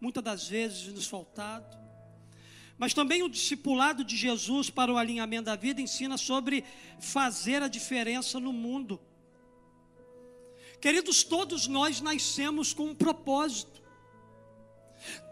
muitas 0.00 0.22
das 0.22 0.48
vezes 0.48 0.92
nos 0.92 1.06
faltado. 1.06 1.76
Mas 2.78 2.94
também 2.94 3.22
o 3.22 3.28
discipulado 3.28 4.04
de 4.04 4.16
Jesus 4.16 4.70
para 4.70 4.92
o 4.92 4.96
alinhamento 4.96 5.46
da 5.46 5.56
vida 5.56 5.80
ensina 5.80 6.16
sobre 6.16 6.64
fazer 7.00 7.62
a 7.62 7.68
diferença 7.68 8.38
no 8.38 8.52
mundo. 8.52 9.00
Queridos, 10.80 11.24
todos 11.24 11.66
nós 11.66 12.00
nascemos 12.00 12.72
com 12.72 12.84
um 12.84 12.94
propósito. 12.94 13.82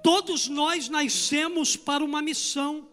Todos 0.03 0.49
nós 0.49 0.89
nascemos 0.89 1.77
para 1.77 2.05
uma 2.05 2.21
missão. 2.21 2.89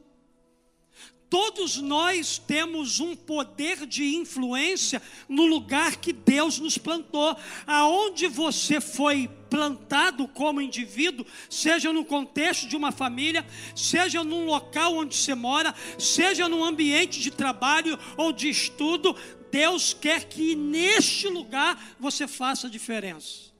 Todos 1.34 1.78
nós 1.78 2.38
temos 2.38 3.00
um 3.00 3.15
poder 3.15 3.88
de 3.88 4.17
influência 4.17 5.02
no 5.28 5.48
lugar 5.48 5.96
que 5.96 6.13
Deus 6.13 6.60
nos 6.60 6.78
plantou. 6.78 7.36
Aonde 7.65 8.28
você 8.28 8.80
foi 8.80 9.28
plantado 9.50 10.28
como 10.28 10.62
indivíduo, 10.62 11.26
seja 11.50 11.91
no 11.91 12.06
contexto 12.06 12.67
de 12.67 12.76
uma 12.76 12.91
família, 12.91 13.43
seja 13.76 14.24
num 14.24 14.46
local 14.46 14.93
onde 14.93 15.15
você 15.15 15.34
mora, 15.34 15.74
seja 15.98 16.48
num 16.48 16.63
ambiente 16.63 17.19
de 17.19 17.32
trabalho 17.32 17.98
ou 18.15 18.32
de 18.32 18.48
estudo, 18.48 19.15
Deus 19.50 19.91
quer 19.91 20.26
que 20.26 20.54
neste 20.56 21.28
lugar 21.28 21.96
você 22.00 22.28
faça 22.28 22.67
a 22.67 22.69
diferença. 22.69 23.52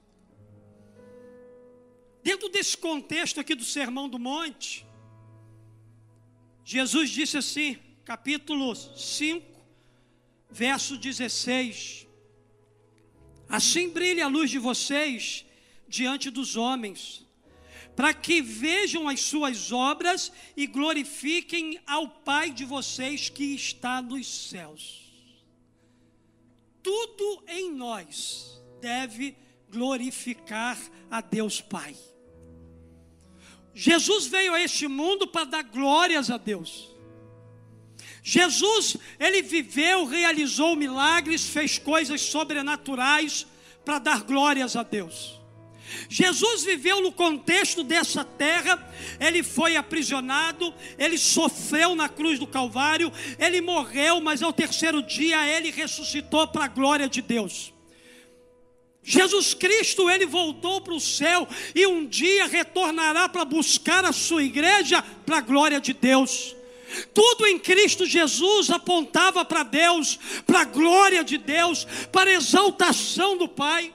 Dentro 2.22 2.50
desse 2.50 2.78
contexto 2.78 3.40
aqui 3.40 3.56
do 3.56 3.66
Sermão 3.66 4.08
do 4.08 4.20
Monte, 4.20 4.86
Jesus 6.64 7.10
disse 7.10 7.38
assim, 7.38 7.78
capítulo 8.06 8.74
5, 8.76 9.46
verso 10.50 10.98
16: 10.98 12.08
Assim 13.50 13.90
brilhe 13.90 14.22
a 14.22 14.28
luz 14.28 14.50
de 14.50 14.60
vocês 14.60 15.46
diante 15.88 16.30
dos 16.30 16.56
homens, 16.56 17.26
para 17.96 18.14
que 18.14 18.42
vejam 18.42 19.10
as 19.10 19.20
suas 19.20 19.72
obras 19.72 20.32
e 20.56 20.66
glorifiquem 20.66 21.80
ao 21.86 22.08
Pai 22.08 22.50
de 22.50 22.66
vocês 22.66 23.30
que 23.30 23.54
está 23.54 24.02
nos 24.02 24.26
céus. 24.50 25.04
Tudo 26.82 27.44
em 27.48 27.72
nós 27.72 28.62
deve 28.82 29.36
glorificar 29.70 30.78
a 31.10 31.22
Deus 31.22 31.62
Pai. 31.62 31.96
Jesus 33.74 34.28
veio 34.28 34.54
a 34.54 34.62
este 34.62 34.88
mundo 34.88 35.28
para 35.28 35.46
dar 35.46 35.64
glórias 35.64 36.30
a 36.30 36.38
Deus. 36.38 36.94
Jesus, 38.22 38.96
ele 39.20 39.42
viveu, 39.42 40.06
realizou 40.06 40.76
milagres, 40.76 41.46
fez 41.46 41.78
coisas 41.78 42.22
sobrenaturais 42.22 43.46
para 43.84 44.00
dar 44.00 44.22
glórias 44.22 44.76
a 44.76 44.84
Deus. 44.84 45.42
Jesus 46.10 46.64
viveu 46.64 47.02
no 47.02 47.12
contexto 47.12 47.84
dessa 47.84 48.24
terra, 48.24 48.80
ele 49.20 49.44
foi 49.44 49.76
aprisionado, 49.76 50.74
ele 50.98 51.18
sofreu 51.18 51.96
na 51.96 52.08
cruz 52.08 52.40
do 52.40 52.48
Calvário, 52.48 53.12
ele 53.38 53.62
morreu, 53.62 54.22
mas 54.22 54.42
ao 54.42 54.54
terceiro 54.54 55.04
dia 55.04 55.46
ele 55.48 55.70
ressuscitou 55.70 56.48
para 56.48 56.66
a 56.66 56.70
glória 56.70 57.10
de 57.10 57.22
Deus. 57.22 57.73
Jesus 59.04 59.54
Cristo, 59.54 60.10
ele 60.10 60.26
voltou 60.26 60.80
para 60.80 60.94
o 60.94 61.00
céu 61.00 61.48
e 61.76 61.86
um 61.86 62.06
dia 62.06 62.46
retornará 62.46 63.28
para 63.28 63.44
buscar 63.44 64.06
a 64.06 64.14
sua 64.14 64.44
igreja 64.44 65.02
para 65.26 65.38
a 65.38 65.42
glória 65.42 65.80
de 65.80 65.94
Deus. 65.94 66.56
Tudo 67.14 67.46
em 67.46 67.60
Cristo 67.60 68.06
Jesus 68.06 68.70
apontava 68.70 69.44
para 69.44 69.64
Deus, 69.64 70.18
para 70.46 70.62
a 70.62 70.66
glória 70.66 71.24
de 71.24 71.38
Deus, 71.38 71.86
para 72.12 72.30
a 72.30 72.34
exaltação 72.34 73.38
do 73.38 73.48
Pai. 73.48 73.94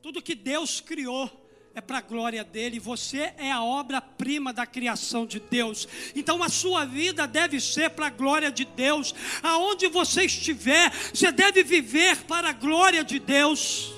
Tudo 0.00 0.22
que 0.22 0.34
Deus 0.34 0.80
criou 0.80 1.39
é 1.80 1.82
para 1.82 1.98
a 1.98 2.02
glória 2.02 2.44
dele, 2.44 2.78
você 2.78 3.32
é 3.38 3.50
a 3.50 3.64
obra-prima 3.64 4.52
da 4.52 4.66
criação 4.66 5.24
de 5.24 5.40
Deus. 5.40 5.88
Então 6.14 6.42
a 6.42 6.48
sua 6.48 6.84
vida 6.84 7.26
deve 7.26 7.58
ser 7.58 7.90
para 7.90 8.08
a 8.08 8.10
glória 8.10 8.52
de 8.52 8.66
Deus. 8.66 9.14
Aonde 9.42 9.88
você 9.88 10.24
estiver, 10.24 10.92
você 11.12 11.32
deve 11.32 11.64
viver 11.64 12.24
para 12.24 12.50
a 12.50 12.52
glória 12.52 13.02
de 13.02 13.18
Deus. 13.18 13.92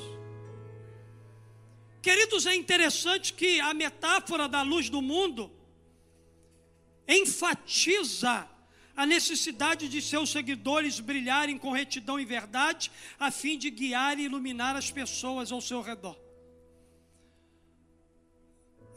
Queridos, 2.01 2.47
é 2.47 2.55
interessante 2.55 3.33
que 3.33 3.61
a 3.61 3.75
metáfora 3.75 4.49
da 4.49 4.63
luz 4.63 4.89
do 4.89 5.03
mundo 5.03 5.51
enfatiza 7.07 8.49
a 8.97 9.05
necessidade 9.05 9.89
de 9.89 10.01
seus 10.01 10.31
seguidores 10.31 11.01
brilharem 11.01 11.59
com 11.59 11.73
retidão 11.73 12.21
e 12.21 12.25
verdade, 12.25 12.93
a 13.19 13.31
fim 13.31 13.59
de 13.59 13.71
guiar 13.71 14.19
e 14.19 14.25
iluminar 14.25 14.77
as 14.77 14.91
pessoas 14.91 15.51
ao 15.51 15.61
seu 15.61 15.81
redor. 15.81 16.22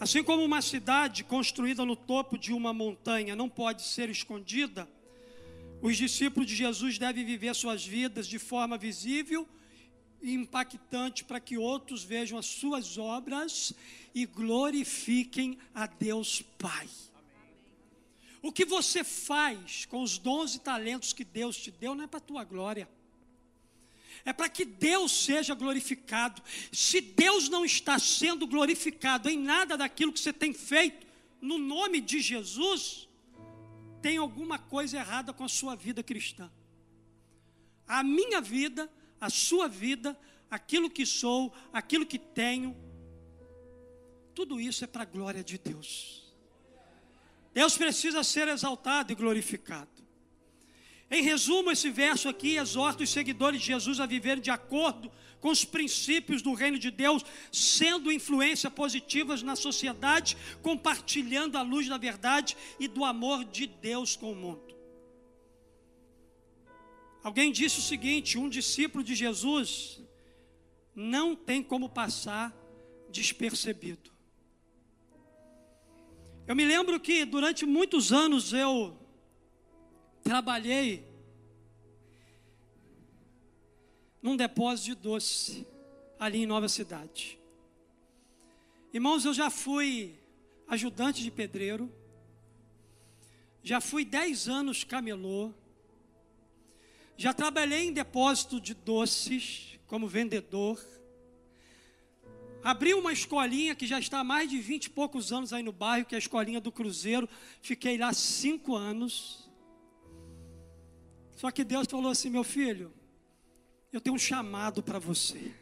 Assim 0.05 0.23
como 0.23 0.45
uma 0.45 0.61
cidade 0.61 1.23
construída 1.23 1.83
no 1.83 1.95
topo 1.95 2.37
de 2.37 2.53
uma 2.53 2.71
montanha 2.71 3.35
não 3.35 3.49
pode 3.49 3.81
ser 3.81 4.07
escondida, 4.07 4.87
os 5.81 5.97
discípulos 5.97 6.47
de 6.47 6.55
Jesus 6.55 6.99
devem 6.99 7.25
viver 7.25 7.55
suas 7.55 7.83
vidas 7.83 8.27
de 8.27 8.37
forma 8.37 8.77
visível 8.77 9.49
e 10.21 10.35
impactante 10.35 11.23
para 11.23 11.39
que 11.39 11.57
outros 11.57 12.03
vejam 12.03 12.37
as 12.37 12.45
suas 12.45 12.99
obras 12.99 13.73
e 14.13 14.27
glorifiquem 14.27 15.57
a 15.73 15.87
Deus 15.87 16.39
Pai. 16.59 16.87
O 18.43 18.51
que 18.51 18.63
você 18.63 19.03
faz 19.03 19.85
com 19.87 20.03
os 20.03 20.19
dons 20.19 20.53
e 20.53 20.59
talentos 20.59 21.13
que 21.13 21.25
Deus 21.25 21.57
te 21.57 21.71
deu 21.71 21.95
não 21.95 22.03
é 22.03 22.07
para 22.07 22.19
a 22.19 22.21
tua 22.21 22.43
glória 22.43 22.87
é 24.25 24.33
para 24.33 24.49
que 24.49 24.65
Deus 24.65 25.11
seja 25.11 25.53
glorificado. 25.53 26.41
Se 26.71 26.99
Deus 26.99 27.47
não 27.47 27.63
está 27.63 27.99
sendo 27.99 28.47
glorificado 28.47 29.29
em 29.29 29.37
nada 29.37 29.77
daquilo 29.77 30.11
que 30.11 30.19
você 30.19 30.33
tem 30.33 30.51
feito, 30.51 31.05
no 31.39 31.59
nome 31.59 32.01
de 32.01 32.19
Jesus, 32.19 33.07
tem 34.01 34.17
alguma 34.17 34.57
coisa 34.57 34.97
errada 34.97 35.31
com 35.31 35.43
a 35.43 35.49
sua 35.49 35.75
vida 35.75 36.01
cristã. 36.01 36.51
A 37.87 38.03
minha 38.03 38.41
vida, 38.41 38.91
a 39.21 39.29
sua 39.29 39.67
vida, 39.67 40.19
aquilo 40.49 40.89
que 40.89 41.05
sou, 41.05 41.53
aquilo 41.71 42.05
que 42.05 42.17
tenho, 42.17 42.75
tudo 44.33 44.59
isso 44.59 44.83
é 44.83 44.87
para 44.87 45.03
a 45.03 45.05
glória 45.05 45.43
de 45.43 45.59
Deus. 45.59 46.33
Deus 47.53 47.77
precisa 47.77 48.23
ser 48.23 48.47
exaltado 48.47 49.11
e 49.11 49.15
glorificado. 49.15 49.94
Em 51.09 51.21
resumo, 51.21 51.71
esse 51.71 51.89
verso 51.89 52.27
aqui 52.27 52.57
exorta 52.57 53.03
os 53.03 53.09
seguidores 53.09 53.61
de 53.61 53.67
Jesus 53.67 53.99
a 53.99 54.05
viver 54.05 54.39
de 54.39 54.49
acordo 54.49 55.11
com 55.39 55.49
os 55.49 55.63
princípios 55.63 56.41
do 56.41 56.53
reino 56.53 56.79
de 56.79 56.89
Deus, 56.89 57.23
sendo 57.51 58.11
influência 58.11 58.71
positivas 58.71 59.43
na 59.43 59.55
sociedade, 59.55 60.35
compartilhando 60.63 61.57
a 61.57 61.61
luz 61.61 61.87
da 61.87 61.97
verdade 61.97 62.57
e 62.79 62.87
do 62.87 63.05
amor 63.05 63.45
de 63.45 63.67
Deus 63.67 64.15
com 64.15 64.31
o 64.31 64.35
mundo. 64.35 64.75
Alguém 67.23 67.51
disse 67.51 67.77
o 67.79 67.83
seguinte: 67.83 68.39
um 68.39 68.49
discípulo 68.49 69.03
de 69.03 69.13
Jesus 69.13 70.01
não 70.95 71.35
tem 71.35 71.61
como 71.61 71.89
passar 71.89 72.51
despercebido. 73.11 74.11
Eu 76.47 76.55
me 76.55 76.65
lembro 76.65 76.99
que 76.99 77.25
durante 77.25 77.65
muitos 77.65 78.11
anos 78.11 78.53
eu 78.53 78.97
trabalhei 80.25 81.05
num 84.23 84.35
depósito 84.35 84.87
de 84.87 84.95
doce 84.95 85.67
ali 86.19 86.39
em 86.39 86.45
Nova 86.47 86.67
Cidade. 86.67 87.37
Irmãos, 88.91 89.23
eu 89.23 89.35
já 89.35 89.51
fui 89.51 90.15
ajudante 90.67 91.21
de 91.21 91.29
pedreiro, 91.29 91.93
já 93.61 93.79
fui 93.79 94.03
dez 94.03 94.49
anos 94.49 94.83
camelô, 94.83 95.53
já 97.15 97.31
trabalhei 97.31 97.85
em 97.85 97.93
depósito 97.93 98.59
de 98.59 98.73
doces 98.73 99.77
como 99.85 100.07
vendedor, 100.07 100.83
abri 102.63 102.95
uma 102.95 103.13
escolinha 103.13 103.75
que 103.75 103.85
já 103.85 103.99
está 103.99 104.21
há 104.21 104.23
mais 104.23 104.49
de 104.49 104.57
vinte 104.57 104.85
e 104.85 104.89
poucos 104.89 105.31
anos 105.31 105.53
aí 105.53 105.61
no 105.61 105.71
bairro, 105.71 106.07
que 106.07 106.15
é 106.15 106.17
a 106.17 106.19
escolinha 106.19 106.59
do 106.59 106.71
Cruzeiro, 106.71 107.29
fiquei 107.61 107.95
lá 107.95 108.11
cinco 108.11 108.75
anos. 108.75 109.44
Só 111.35 111.51
que 111.51 111.63
Deus 111.63 111.87
falou 111.87 112.11
assim: 112.11 112.29
meu 112.29 112.43
filho, 112.43 112.91
eu 113.91 114.01
tenho 114.01 114.15
um 114.15 114.19
chamado 114.19 114.81
para 114.81 114.97
você. 114.97 115.53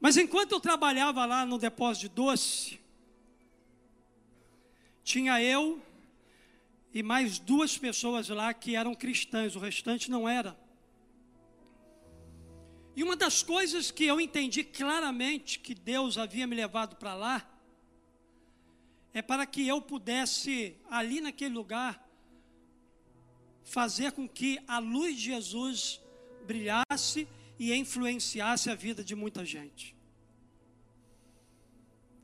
Mas 0.00 0.16
enquanto 0.18 0.52
eu 0.52 0.60
trabalhava 0.60 1.24
lá 1.24 1.46
no 1.46 1.58
depósito 1.58 2.08
de 2.08 2.14
doce, 2.14 2.78
tinha 5.02 5.42
eu 5.42 5.82
e 6.92 7.02
mais 7.02 7.38
duas 7.38 7.76
pessoas 7.78 8.28
lá 8.28 8.52
que 8.52 8.76
eram 8.76 8.94
cristãs, 8.94 9.56
o 9.56 9.58
restante 9.58 10.10
não 10.10 10.28
era. 10.28 10.56
E 12.94 13.02
uma 13.02 13.16
das 13.16 13.42
coisas 13.42 13.90
que 13.90 14.04
eu 14.04 14.20
entendi 14.20 14.62
claramente 14.62 15.58
que 15.58 15.74
Deus 15.74 16.16
havia 16.16 16.46
me 16.46 16.54
levado 16.54 16.96
para 16.96 17.14
lá, 17.14 17.53
é 19.14 19.22
para 19.22 19.46
que 19.46 19.66
eu 19.66 19.80
pudesse, 19.80 20.76
ali 20.90 21.20
naquele 21.20 21.54
lugar, 21.54 22.04
fazer 23.62 24.10
com 24.10 24.28
que 24.28 24.58
a 24.66 24.78
luz 24.80 25.16
de 25.16 25.26
Jesus 25.26 26.00
brilhasse 26.44 27.28
e 27.56 27.72
influenciasse 27.72 28.68
a 28.68 28.74
vida 28.74 29.04
de 29.04 29.14
muita 29.14 29.44
gente. 29.44 29.94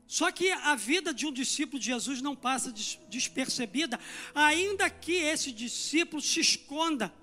Só 0.05 0.29
que 0.29 0.51
a 0.51 0.75
vida 0.75 1.13
de 1.13 1.25
um 1.25 1.31
discípulo 1.31 1.79
de 1.79 1.85
Jesus 1.85 2.21
não 2.21 2.35
passa 2.35 2.73
despercebida, 3.07 3.97
ainda 4.35 4.89
que 4.89 5.13
esse 5.13 5.53
discípulo 5.53 6.21
se 6.21 6.41
esconda. 6.41 7.13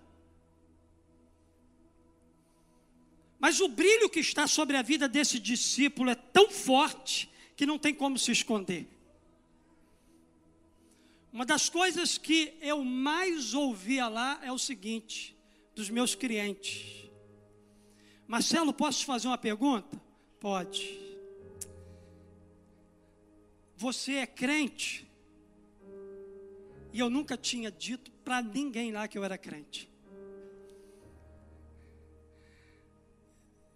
Mas 3.38 3.60
o 3.60 3.68
brilho 3.68 4.08
que 4.08 4.20
está 4.20 4.46
sobre 4.46 4.78
a 4.78 4.82
vida 4.82 5.06
desse 5.06 5.38
discípulo 5.38 6.08
é 6.08 6.14
tão 6.14 6.50
forte 6.50 7.30
que 7.54 7.66
não 7.66 7.78
tem 7.78 7.92
como 7.94 8.18
se 8.18 8.32
esconder. 8.32 8.88
Uma 11.32 11.44
das 11.44 11.68
coisas 11.68 12.16
que 12.16 12.56
eu 12.60 12.82
mais 12.82 13.54
ouvia 13.54 14.08
lá 14.08 14.40
é 14.42 14.50
o 14.50 14.58
seguinte, 14.58 15.36
dos 15.74 15.90
meus 15.90 16.14
clientes. 16.14 17.08
Marcelo, 18.26 18.72
posso 18.72 19.00
te 19.00 19.06
fazer 19.06 19.28
uma 19.28 19.38
pergunta? 19.38 20.00
Pode. 20.40 20.98
Você 23.76 24.14
é 24.14 24.26
crente? 24.26 25.06
E 26.92 26.98
eu 26.98 27.08
nunca 27.08 27.36
tinha 27.36 27.70
dito 27.70 28.10
para 28.24 28.42
ninguém 28.42 28.90
lá 28.90 29.06
que 29.06 29.16
eu 29.16 29.24
era 29.24 29.38
crente. 29.38 29.88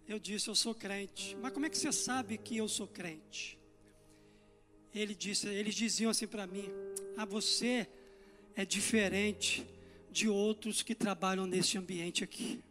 Eu 0.07 0.19
disse, 0.19 0.49
eu 0.49 0.55
sou 0.55 0.75
crente. 0.75 1.37
Mas 1.41 1.53
como 1.53 1.65
é 1.65 1.69
que 1.69 1.77
você 1.77 1.91
sabe 1.91 2.37
que 2.37 2.57
eu 2.57 2.67
sou 2.67 2.87
crente? 2.87 3.57
Ele 4.93 5.15
disse, 5.15 5.47
eles 5.47 5.75
diziam 5.75 6.11
assim 6.11 6.27
para 6.27 6.45
mim: 6.45 6.69
"Ah, 7.17 7.25
você 7.25 7.87
é 8.55 8.65
diferente 8.65 9.65
de 10.11 10.29
outros 10.29 10.81
que 10.81 10.93
trabalham 10.93 11.45
nesse 11.45 11.77
ambiente 11.77 12.23
aqui". 12.23 12.63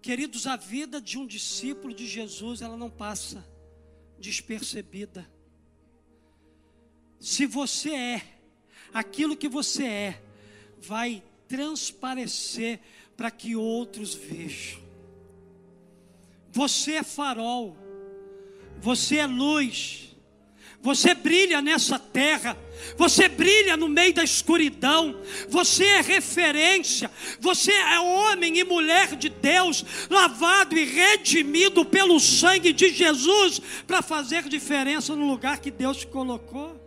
Queridos, 0.00 0.46
a 0.46 0.56
vida 0.56 1.00
de 1.00 1.16
um 1.16 1.26
discípulo 1.26 1.94
de 1.94 2.06
Jesus, 2.06 2.60
ela 2.60 2.76
não 2.76 2.90
passa 2.90 3.42
despercebida. 4.18 5.26
Se 7.18 7.46
você 7.46 7.94
é 7.94 8.22
aquilo 8.92 9.36
que 9.36 9.48
você 9.48 9.84
é, 9.84 10.22
vai 10.78 11.22
transparecer 11.48 12.80
para 13.16 13.30
que 13.30 13.56
outros 13.56 14.14
vejam. 14.14 14.82
Você 16.52 16.92
é 16.92 17.02
farol. 17.02 17.83
Você 18.80 19.16
é 19.16 19.26
luz. 19.26 20.04
Você 20.82 21.14
brilha 21.14 21.62
nessa 21.62 21.98
terra. 21.98 22.58
Você 22.98 23.26
brilha 23.26 23.74
no 23.74 23.88
meio 23.88 24.12
da 24.12 24.22
escuridão. 24.22 25.18
Você 25.48 25.84
é 25.84 26.00
referência. 26.02 27.10
Você 27.40 27.72
é 27.72 27.98
homem 27.98 28.58
e 28.58 28.64
mulher 28.64 29.16
de 29.16 29.30
Deus, 29.30 29.82
lavado 30.10 30.76
e 30.76 30.84
redimido 30.84 31.86
pelo 31.86 32.20
sangue 32.20 32.72
de 32.72 32.92
Jesus 32.92 33.62
para 33.86 34.02
fazer 34.02 34.42
diferença 34.42 35.16
no 35.16 35.26
lugar 35.26 35.58
que 35.58 35.70
Deus 35.70 35.96
te 35.96 36.06
colocou. 36.06 36.83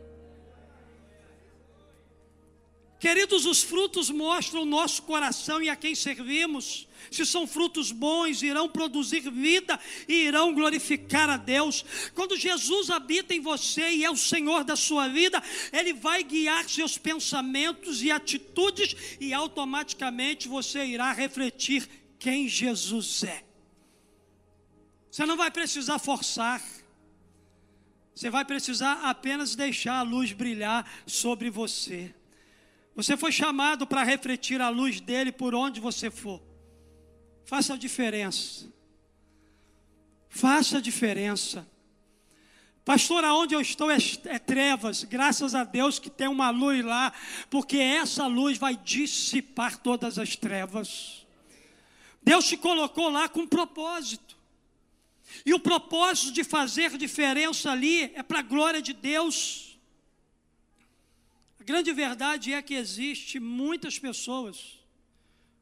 Queridos, 2.99 3.45
os 3.45 3.61
frutos 3.61 4.09
mostram 4.09 4.63
o 4.63 4.65
nosso 4.65 5.03
coração 5.03 5.61
e 5.61 5.69
a 5.69 5.75
quem 5.75 5.93
servimos. 5.93 6.87
Se 7.11 7.25
são 7.25 7.45
frutos 7.45 7.91
bons, 7.91 8.41
irão 8.41 8.67
produzir 8.67 9.21
vida 9.29 9.79
e 10.07 10.25
irão 10.25 10.51
glorificar 10.51 11.29
a 11.29 11.37
Deus. 11.37 11.85
Quando 12.15 12.35
Jesus 12.35 12.89
habita 12.89 13.35
em 13.35 13.39
você 13.39 13.91
e 13.91 14.03
é 14.03 14.09
o 14.09 14.17
Senhor 14.17 14.63
da 14.63 14.75
sua 14.75 15.07
vida, 15.07 15.41
Ele 15.71 15.93
vai 15.93 16.23
guiar 16.23 16.67
seus 16.67 16.97
pensamentos 16.97 18.01
e 18.01 18.09
atitudes, 18.09 18.95
e 19.19 19.31
automaticamente 19.31 20.47
você 20.47 20.83
irá 20.83 21.11
refletir 21.11 21.87
quem 22.17 22.49
Jesus 22.49 23.23
é. 23.23 23.43
Você 25.11 25.23
não 25.25 25.37
vai 25.37 25.51
precisar 25.51 25.99
forçar. 25.99 26.63
Você 28.13 28.31
vai 28.31 28.43
precisar 28.43 28.93
apenas 29.03 29.55
deixar 29.55 29.99
a 29.99 30.01
luz 30.01 30.31
brilhar 30.31 30.89
sobre 31.05 31.51
você. 31.51 32.13
Você 32.97 33.15
foi 33.15 33.31
chamado 33.31 33.85
para 33.85 34.03
refletir 34.03 34.59
a 34.59 34.69
luz 34.69 34.99
dele 34.99 35.31
por 35.31 35.53
onde 35.53 35.79
você 35.79 36.09
for. 36.09 36.41
Faça 37.45 37.75
a 37.75 37.77
diferença. 37.77 38.65
Faça 40.27 40.79
a 40.79 40.81
diferença. 40.81 41.67
Pastor, 42.83 43.23
aonde 43.23 43.53
eu 43.53 43.61
estou 43.61 43.91
é, 43.91 43.97
é, 44.25 44.39
trevas, 44.39 45.03
graças 45.03 45.53
a 45.53 45.63
Deus 45.63 45.99
que 45.99 46.09
tem 46.09 46.27
uma 46.27 46.49
luz 46.49 46.83
lá, 46.83 47.13
porque 47.51 47.77
essa 47.77 48.25
luz 48.25 48.57
vai 48.57 48.75
dissipar 48.75 49.77
todas 49.77 50.17
as 50.17 50.35
trevas. 50.35 51.23
Deus 52.23 52.47
te 52.47 52.57
colocou 52.57 53.09
lá 53.09 53.29
com 53.29 53.41
um 53.41 53.47
propósito. 53.47 54.35
E 55.45 55.53
o 55.53 55.59
propósito 55.59 56.31
de 56.31 56.43
fazer 56.43 56.97
diferença 56.97 57.69
ali 57.69 58.05
é 58.15 58.23
para 58.23 58.39
a 58.39 58.41
glória 58.41 58.81
de 58.81 58.93
Deus. 58.93 59.66
Grande 61.67 61.91
verdade 61.91 62.53
é 62.53 62.61
que 62.61 62.75
existe 62.75 63.41
muitas 63.41 63.99
pessoas 63.99 64.79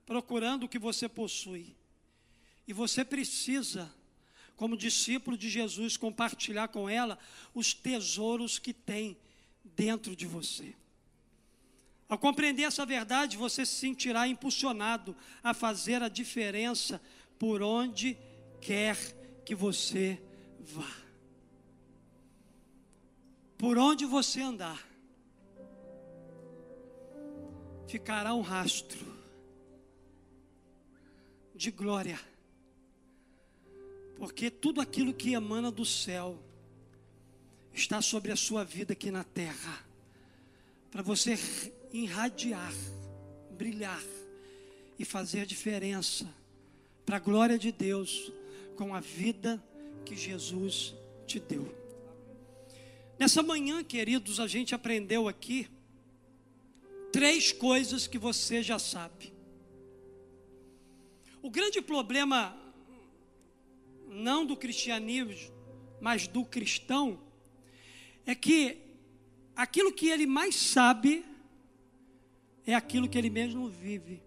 procurando 0.05 0.65
o 0.65 0.69
que 0.69 0.77
você 0.77 1.09
possui. 1.09 1.75
E 2.67 2.71
você 2.71 3.03
precisa, 3.03 3.91
como 4.55 4.77
discípulo 4.77 5.35
de 5.35 5.49
Jesus, 5.49 5.97
compartilhar 5.97 6.67
com 6.67 6.87
ela 6.87 7.17
os 7.55 7.73
tesouros 7.73 8.59
que 8.59 8.71
tem 8.71 9.17
dentro 9.63 10.15
de 10.15 10.27
você. 10.27 10.75
Ao 12.07 12.19
compreender 12.19 12.65
essa 12.65 12.85
verdade, 12.85 13.35
você 13.35 13.65
se 13.65 13.73
sentirá 13.73 14.27
impulsionado 14.27 15.17
a 15.41 15.55
fazer 15.55 16.03
a 16.03 16.07
diferença 16.07 17.01
por 17.39 17.63
onde 17.63 18.15
quer 18.61 18.95
que 19.43 19.55
você 19.55 20.21
vá. 20.59 20.97
Por 23.57 23.79
onde 23.79 24.05
você 24.05 24.41
andar, 24.41 24.94
ficará 27.87 28.33
um 28.33 28.41
rastro 28.41 29.05
de 31.53 31.71
glória, 31.71 32.19
porque 34.17 34.49
tudo 34.49 34.81
aquilo 34.81 35.13
que 35.13 35.33
emana 35.33 35.71
do 35.71 35.85
céu 35.85 36.37
está 37.73 38.01
sobre 38.01 38.31
a 38.31 38.35
sua 38.35 38.63
vida 38.63 38.93
aqui 38.93 39.11
na 39.11 39.23
terra, 39.23 39.85
para 40.91 41.01
você 41.01 41.37
irradiar, 41.91 42.73
brilhar 43.51 44.03
e 44.97 45.05
fazer 45.05 45.45
diferença 45.45 46.27
para 47.05 47.17
a 47.17 47.19
glória 47.19 47.57
de 47.57 47.71
Deus 47.71 48.31
com 48.75 48.93
a 48.95 48.99
vida 48.99 49.63
que 50.05 50.15
Jesus 50.15 50.93
te 51.27 51.39
deu. 51.39 51.73
Nessa 53.17 53.41
manhã, 53.41 53.83
queridos, 53.83 54.39
a 54.39 54.47
gente 54.47 54.75
aprendeu 54.75 55.27
aqui 55.27 55.67
três 57.15 57.53
coisas 57.53 58.07
que 58.07 58.17
você 58.17 58.61
já 58.61 58.77
sabe. 58.77 59.33
O 61.41 61.49
grande 61.49 61.81
problema, 61.81 62.57
não 64.09 64.45
do 64.45 64.57
cristianismo, 64.57 65.55
mas 66.01 66.27
do 66.27 66.43
cristão, 66.43 67.17
é 68.25 68.35
que 68.35 68.79
aquilo 69.55 69.93
que 69.93 70.09
ele 70.09 70.25
mais 70.25 70.55
sabe 70.55 71.23
é 72.67 72.75
aquilo 72.75 73.07
que 73.07 73.17
ele 73.17 73.29
mesmo 73.29 73.69
vive. 73.69 74.21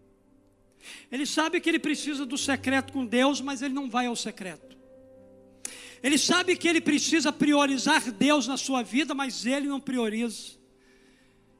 Ele 1.12 1.26
sabe 1.26 1.60
que 1.60 1.68
ele 1.68 1.78
precisa 1.78 2.24
do 2.24 2.38
secreto 2.38 2.90
com 2.90 3.04
Deus, 3.04 3.42
mas 3.42 3.60
ele 3.60 3.74
não 3.74 3.90
vai 3.90 4.06
ao 4.06 4.16
secreto. 4.16 4.78
Ele 6.02 6.16
sabe 6.16 6.56
que 6.56 6.66
ele 6.66 6.80
precisa 6.80 7.30
priorizar 7.30 8.10
Deus 8.10 8.46
na 8.46 8.56
sua 8.56 8.82
vida, 8.82 9.14
mas 9.14 9.44
ele 9.44 9.68
não 9.68 9.78
prioriza. 9.78 10.57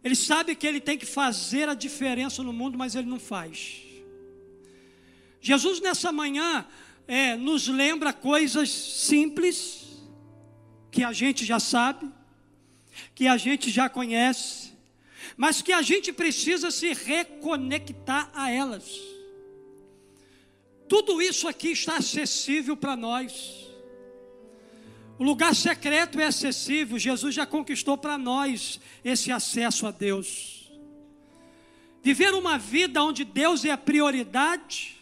Ele 0.09 0.16
sabe 0.16 0.54
que 0.54 0.66
ele 0.66 0.80
tem 0.80 0.96
que 0.96 1.04
fazer 1.04 1.68
a 1.68 1.74
diferença 1.74 2.42
no 2.42 2.50
mundo, 2.50 2.78
mas 2.78 2.94
ele 2.94 3.06
não 3.06 3.20
faz. 3.20 3.82
Jesus 5.38 5.80
nessa 5.80 6.11
manhã 6.11 6.66
é, 7.06 7.36
nos 7.36 7.68
lembra 7.68 8.11
coisas 8.11 8.70
simples 8.70 10.00
que 10.90 11.04
a 11.04 11.12
gente 11.12 11.44
já 11.44 11.61
sabe, 11.61 12.11
que 13.14 13.26
a 13.26 13.36
gente 13.36 13.68
já 13.68 13.86
conhece, 13.90 14.72
mas 15.36 15.61
que 15.61 15.74
a 15.74 15.82
gente 15.82 16.11
precisa 16.11 16.70
se 16.70 16.94
reconectar 16.94 18.30
a 18.32 18.50
elas. 18.50 18.98
Tudo 20.88 21.20
isso 21.20 21.46
aqui 21.46 21.68
está 21.72 21.98
acessível 21.98 22.74
para 22.74 22.96
nós. 22.96 23.68
O 25.19 25.25
lugar 25.25 25.55
secreto 25.55 26.21
é 26.21 26.27
acessível, 26.27 26.97
Jesus 26.97 27.35
já 27.35 27.45
conquistou 27.45 27.99
para 27.99 28.16
nós 28.16 28.81
esse 29.05 29.33
acesso 29.33 29.87
a 29.87 29.91
Deus. 29.91 30.71
Viver 32.01 32.33
uma 32.35 32.57
vida 32.57 33.03
onde 33.03 33.25
Deus 33.25 33.64
é 33.64 33.71
a 33.71 33.77
prioridade, 33.77 34.97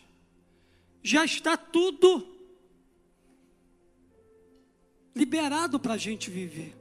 já 1.02 1.24
está 1.24 1.56
tudo 1.56 2.26
liberado 5.14 5.78
para 5.78 5.94
a 5.94 5.98
gente 5.98 6.30
viver. 6.30 6.74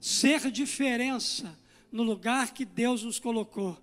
Ser 0.00 0.50
diferença 0.50 1.56
no 1.92 2.02
lugar 2.02 2.52
que 2.52 2.64
Deus 2.64 3.04
nos 3.04 3.20
colocou, 3.20 3.80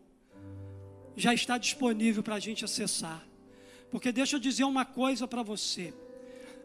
já 1.15 1.33
está 1.33 1.57
disponível 1.57 2.21
para 2.21 2.35
a 2.35 2.39
gente 2.39 2.65
acessar. 2.65 3.25
Porque 3.89 4.11
deixa 4.11 4.35
eu 4.35 4.39
dizer 4.41 4.65
uma 4.65 4.83
coisa 4.83 5.25
para 5.25 5.41
você. 5.41 5.93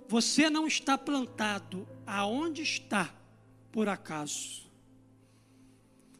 Você 0.08 0.48
não 0.48 0.66
está 0.66 0.96
plantado 0.96 1.86
aonde 2.06 2.62
está 2.62 3.14
por 3.70 3.88
acaso. 3.88 4.66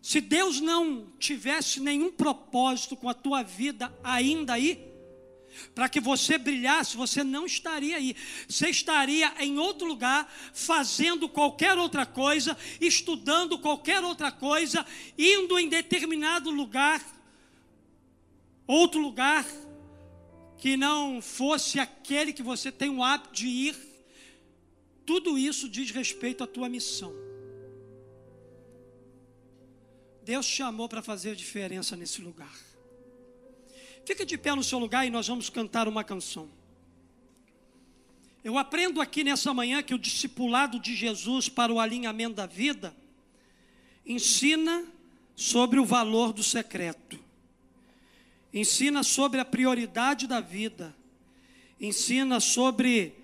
Se 0.02 0.20
Deus 0.20 0.60
não 0.60 1.06
tivesse 1.18 1.80
nenhum 1.80 2.12
propósito 2.12 2.96
com 2.96 3.08
a 3.08 3.14
tua 3.14 3.42
vida 3.42 3.92
ainda 4.04 4.54
aí, 4.54 4.86
para 5.74 5.88
que 5.88 6.00
você 6.00 6.38
brilhasse, 6.38 6.96
você 6.96 7.24
não 7.24 7.46
estaria 7.46 7.96
aí. 7.96 8.14
Você 8.48 8.68
estaria 8.68 9.32
em 9.38 9.58
outro 9.58 9.86
lugar, 9.86 10.30
fazendo 10.52 11.28
qualquer 11.28 11.78
outra 11.78 12.04
coisa, 12.06 12.56
estudando 12.80 13.58
qualquer 13.58 14.02
outra 14.04 14.30
coisa, 14.30 14.84
indo 15.16 15.58
em 15.58 15.68
determinado 15.68 16.50
lugar, 16.50 17.02
outro 18.66 19.00
lugar, 19.00 19.46
que 20.58 20.76
não 20.76 21.22
fosse 21.22 21.78
aquele 21.78 22.32
que 22.32 22.42
você 22.42 22.72
tem 22.72 22.90
o 22.90 23.02
hábito 23.02 23.32
de 23.32 23.46
ir, 23.46 23.76
tudo 25.06 25.38
isso 25.38 25.68
diz 25.68 25.90
respeito 25.92 26.42
à 26.42 26.46
tua 26.46 26.68
missão. 26.68 27.14
Deus 30.24 30.44
te 30.44 30.56
chamou 30.56 30.88
para 30.88 31.00
fazer 31.00 31.34
diferença 31.36 31.96
nesse 31.96 32.20
lugar. 32.20 32.54
Fica 34.04 34.26
de 34.26 34.36
pé 34.36 34.54
no 34.54 34.64
seu 34.64 34.78
lugar 34.78 35.06
e 35.06 35.10
nós 35.10 35.28
vamos 35.28 35.48
cantar 35.48 35.86
uma 35.86 36.02
canção. 36.02 36.50
Eu 38.42 38.58
aprendo 38.58 39.00
aqui 39.00 39.22
nessa 39.22 39.54
manhã 39.54 39.82
que 39.82 39.94
o 39.94 39.98
discipulado 39.98 40.80
de 40.80 40.94
Jesus 40.94 41.48
para 41.48 41.72
o 41.72 41.78
alinhamento 41.78 42.34
da 42.34 42.46
vida 42.46 42.94
ensina 44.04 44.84
sobre 45.36 45.78
o 45.78 45.84
valor 45.84 46.32
do 46.32 46.42
secreto 46.42 47.27
ensina 48.52 49.02
sobre 49.02 49.40
a 49.40 49.44
prioridade 49.44 50.26
da 50.26 50.40
vida, 50.40 50.94
ensina 51.80 52.40
sobre 52.40 53.14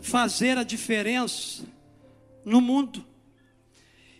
fazer 0.00 0.56
a 0.56 0.62
diferença 0.62 1.64
no 2.44 2.60
mundo. 2.60 3.04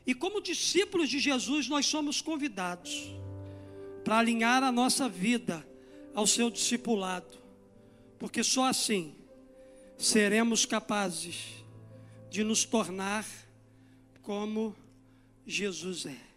E 0.07 0.15
como 0.15 0.41
discípulos 0.41 1.09
de 1.09 1.19
Jesus, 1.19 1.69
nós 1.69 1.87
somos 1.87 2.21
convidados 2.21 3.11
para 4.05 4.19
alinhar 4.19 4.63
a 4.63 4.73
nossa 4.73 5.09
vida 5.09 5.67
ao 6.15 6.27
seu 6.27 6.51
discipulado, 6.51 7.39
porque 8.19 8.43
só 8.43 8.65
assim 8.65 9.15
seremos 9.97 10.65
capazes 10.65 11.65
de 12.31 12.43
nos 12.43 12.65
tornar 12.65 13.27
como 14.23 14.75
Jesus 15.47 16.07
é. 16.07 16.28